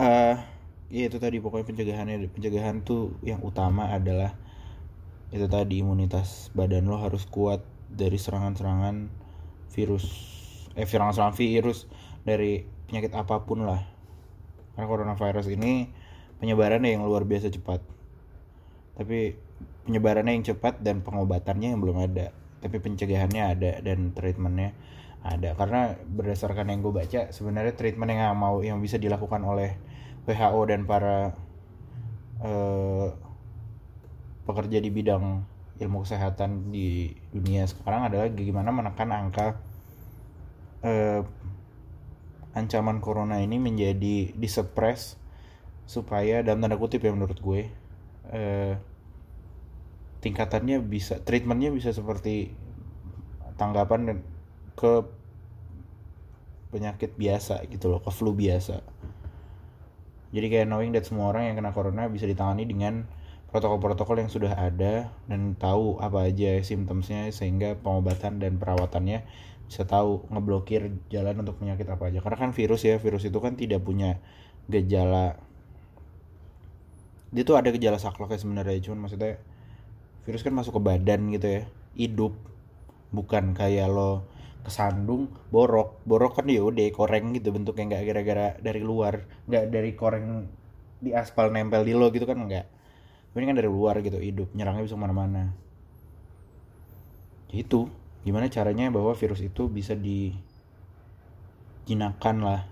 [0.00, 0.40] Uh,
[0.88, 4.32] ya itu tadi pokoknya pencegahannya pencegahan tuh yang utama adalah
[5.36, 7.60] itu tadi imunitas badan lo harus kuat
[7.92, 9.12] dari serangan-serangan
[9.68, 10.08] virus
[10.72, 11.84] eh serangan-serangan virus
[12.24, 13.99] dari penyakit apa pun lah
[14.80, 15.92] karena coronavirus ini
[16.40, 17.84] penyebarannya yang luar biasa cepat.
[18.96, 19.36] Tapi
[19.84, 22.32] penyebarannya yang cepat dan pengobatannya yang belum ada.
[22.64, 24.72] Tapi pencegahannya ada dan treatmentnya
[25.20, 25.52] ada.
[25.52, 29.76] Karena berdasarkan yang gue baca sebenarnya treatment yang mau yang bisa dilakukan oleh
[30.24, 31.36] WHO dan para
[32.40, 33.08] eh,
[34.48, 35.44] pekerja di bidang
[35.76, 39.60] ilmu kesehatan di dunia sekarang adalah gimana menekan angka
[40.84, 41.20] eh,
[42.56, 45.14] ancaman corona ini menjadi disuppress
[45.86, 47.70] supaya dalam tanda kutip ya menurut gue
[48.30, 48.74] eh,
[50.20, 52.52] tingkatannya bisa treatmentnya bisa seperti
[53.58, 54.22] tanggapan
[54.78, 54.92] ke
[56.70, 58.80] penyakit biasa gitu loh ke flu biasa.
[60.30, 63.10] Jadi kayak knowing that semua orang yang kena corona bisa ditangani dengan
[63.50, 69.26] protokol-protokol yang sudah ada dan tahu apa aja simptomsnya sehingga pengobatan dan perawatannya
[69.70, 72.18] bisa tahu ngeblokir jalan untuk penyakit apa aja.
[72.18, 74.18] Karena kan virus ya virus itu kan tidak punya
[74.66, 75.38] gejala.
[77.30, 79.38] Dia tuh ada gejala saklek ya sebenarnya cuman maksudnya
[80.26, 81.62] virus kan masuk ke badan gitu ya
[81.94, 82.34] hidup.
[83.14, 84.26] Bukan kayak lo
[84.66, 86.02] kesandung borok.
[86.02, 89.22] Borok kan ya udah koreng gitu bentuknya nggak gara-gara dari luar.
[89.46, 90.50] Nggak dari koreng
[90.98, 92.66] di aspal nempel di lo gitu kan nggak.
[93.38, 94.50] Ini kan dari luar gitu hidup.
[94.50, 95.54] Nyerangnya bisa ke mana-mana.
[97.54, 100.36] Itu gimana caranya bahwa virus itu bisa dijinakan
[102.44, 102.68] lah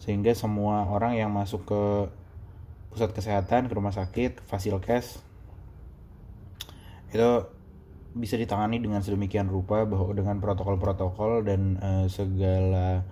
[0.00, 1.82] sehingga semua orang yang masuk ke
[2.92, 5.20] pusat kesehatan ke rumah sakit fasilkes
[7.12, 7.30] itu
[8.16, 13.04] bisa ditangani dengan sedemikian rupa bahwa dengan protokol-protokol dan uh, segala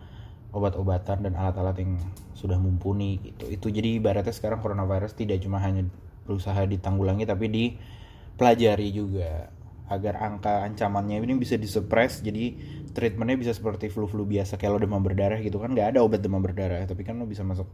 [0.56, 2.00] obat-obatan dan alat-alat yang
[2.32, 3.44] sudah mumpuni gitu.
[3.52, 5.84] Itu jadi ibaratnya sekarang coronavirus tidak cuma hanya
[6.24, 9.52] berusaha ditanggulangi tapi dipelajari juga
[9.92, 12.56] agar angka ancamannya ini bisa disuppress jadi
[12.96, 16.40] treatmentnya bisa seperti flu-flu biasa kayak lo demam berdarah gitu kan nggak ada obat demam
[16.40, 17.68] berdarah tapi kan lo bisa masuk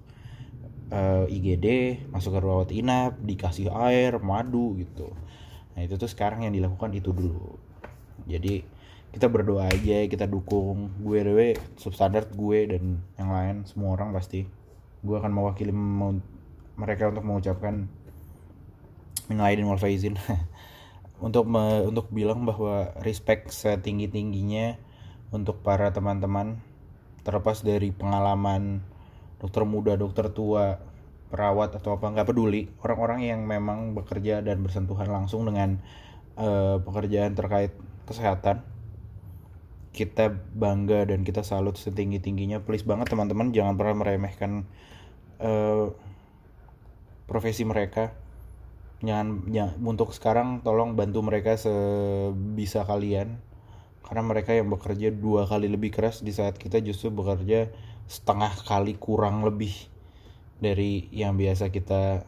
[0.90, 1.66] uh, eh, IGD
[2.10, 5.14] masuk ke rawat inap dikasih air madu gitu.
[5.74, 7.56] Nah itu tuh sekarang yang dilakukan itu dulu.
[8.26, 8.62] Jadi
[9.10, 10.90] kita berdoa aja kita dukung.
[11.02, 11.48] Gue dewe
[11.78, 14.46] substandard gue dan yang lain semua orang pasti.
[15.00, 15.72] Gue akan mewakili
[16.76, 17.88] mereka untuk mengucapkan
[19.30, 20.18] minalaidin wal faizin
[21.20, 24.76] untuk me, untuk bilang bahwa respect setinggi tingginya
[25.30, 26.58] untuk para teman-teman
[27.20, 28.80] terlepas dari pengalaman
[29.36, 30.80] dokter muda dokter tua
[31.30, 32.66] perawat atau apa nggak peduli.
[32.82, 35.78] Orang-orang yang memang bekerja dan bersentuhan langsung dengan
[36.40, 37.70] uh, pekerjaan terkait
[38.08, 38.66] kesehatan
[39.90, 44.62] kita bangga dan kita salut setinggi tingginya please banget teman-teman jangan pernah meremehkan
[45.42, 45.90] uh,
[47.26, 48.14] profesi mereka
[49.04, 53.40] jangan, jangan untuk sekarang tolong bantu mereka sebisa kalian.
[54.00, 57.70] Karena mereka yang bekerja dua kali lebih keras di saat kita justru bekerja
[58.10, 59.70] setengah kali kurang lebih
[60.58, 62.26] dari yang biasa kita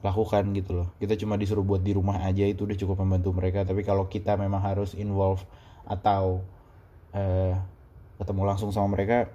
[0.00, 0.88] lakukan gitu loh.
[0.96, 3.68] Kita cuma disuruh buat di rumah aja itu udah cukup membantu mereka.
[3.68, 5.44] Tapi kalau kita memang harus involve
[5.84, 6.40] atau
[7.12, 7.54] uh,
[8.16, 9.28] ketemu langsung sama mereka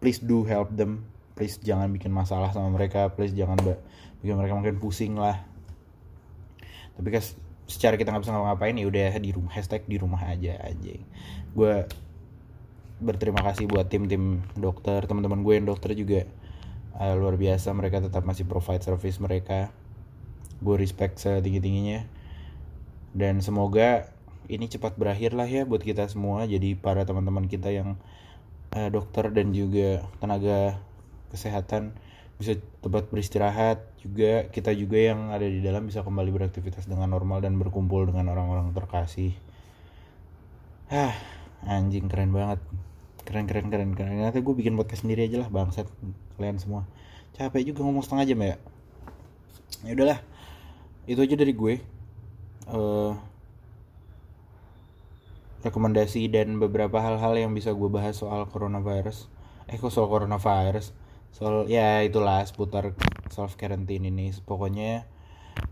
[0.00, 1.04] please do help them.
[1.36, 3.12] Please jangan bikin masalah sama mereka.
[3.12, 3.60] Please jangan
[4.20, 5.40] bikin mereka mungkin pusing lah.
[6.96, 7.24] Tapi kan
[7.70, 10.98] secara kita nggak bisa ngapain ya udah di rumah hashtag di rumah aja aja
[11.54, 11.74] gue
[13.00, 16.28] berterima kasih buat tim-tim dokter teman-teman gue yang dokter juga.
[17.00, 19.72] Uh, luar biasa mereka tetap masih provide service mereka.
[20.60, 22.04] Gue respect setinggi tingginya
[23.16, 24.12] dan semoga
[24.52, 26.44] ini cepat berakhir lah ya buat kita semua.
[26.44, 27.96] Jadi para teman-teman kita yang
[28.76, 30.76] uh, dokter dan juga tenaga
[31.32, 31.96] kesehatan
[32.40, 34.48] bisa tempat beristirahat juga.
[34.48, 38.72] Kita juga yang ada di dalam bisa kembali beraktivitas dengan normal dan berkumpul dengan orang-orang
[38.72, 39.36] terkasih.
[40.88, 41.12] Ah
[41.68, 42.64] anjing keren banget.
[43.28, 44.16] Keren keren keren keren.
[44.16, 45.84] Nanti gue bikin podcast sendiri aja lah bangsat.
[46.40, 46.88] Kalian semua.
[47.36, 48.56] Capek juga ngomong setengah jam ya.
[49.84, 50.18] Ya udahlah.
[51.04, 51.84] Itu aja dari gue.
[52.64, 53.12] Uh,
[55.60, 59.28] rekomendasi dan beberapa hal-hal yang bisa gue bahas soal coronavirus.
[59.68, 60.96] Eh kok soal coronavirus
[61.30, 62.94] soal ya itulah seputar
[63.30, 64.34] self quarantine ini.
[64.44, 65.06] Pokoknya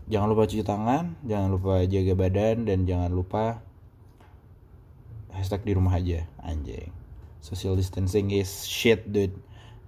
[0.09, 3.61] jangan lupa cuci tangan jangan lupa jaga badan dan jangan lupa
[5.33, 6.91] hashtag di rumah aja anjing.
[7.39, 9.37] Social distancing is shit dude.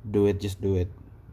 [0.02, 0.90] Do it just do it.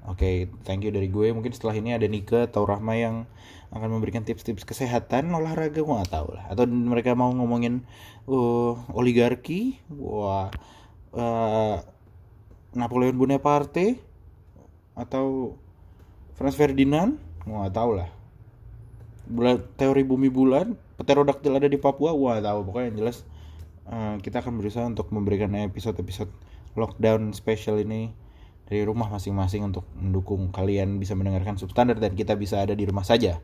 [0.09, 1.31] Oke okay, thank you dari gue.
[1.37, 3.29] Mungkin setelah ini ada Nika atau Rahma yang
[3.69, 6.49] akan memberikan tips-tips kesehatan olahraga gue nggak tahu lah.
[6.49, 7.85] Atau mereka mau ngomongin
[8.25, 10.49] uh, oligarki wah
[11.13, 11.77] uh,
[12.73, 14.08] Napoleon Bonaparte
[14.99, 15.55] atau
[16.35, 17.15] Franz Ferdinand
[17.47, 18.11] nggak tahu lah
[19.79, 23.17] teori bumi bulan pterodaktil ada di Papua gak tahu pokoknya yang jelas
[23.87, 26.33] uh, kita akan berusaha untuk memberikan episode-episode
[26.75, 28.11] lockdown special ini
[28.69, 33.03] dari rumah masing-masing untuk mendukung kalian bisa mendengarkan substandard dan kita bisa ada di rumah
[33.03, 33.41] saja.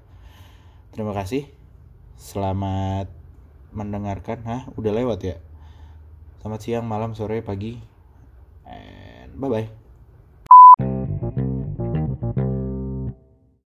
[0.92, 1.48] Terima kasih.
[2.20, 3.09] Selamat
[3.72, 4.44] mendengarkan.
[4.44, 5.36] Hah, udah lewat ya?
[6.44, 7.80] Selamat siang, malam, sore, pagi.
[8.68, 9.84] And bye-bye.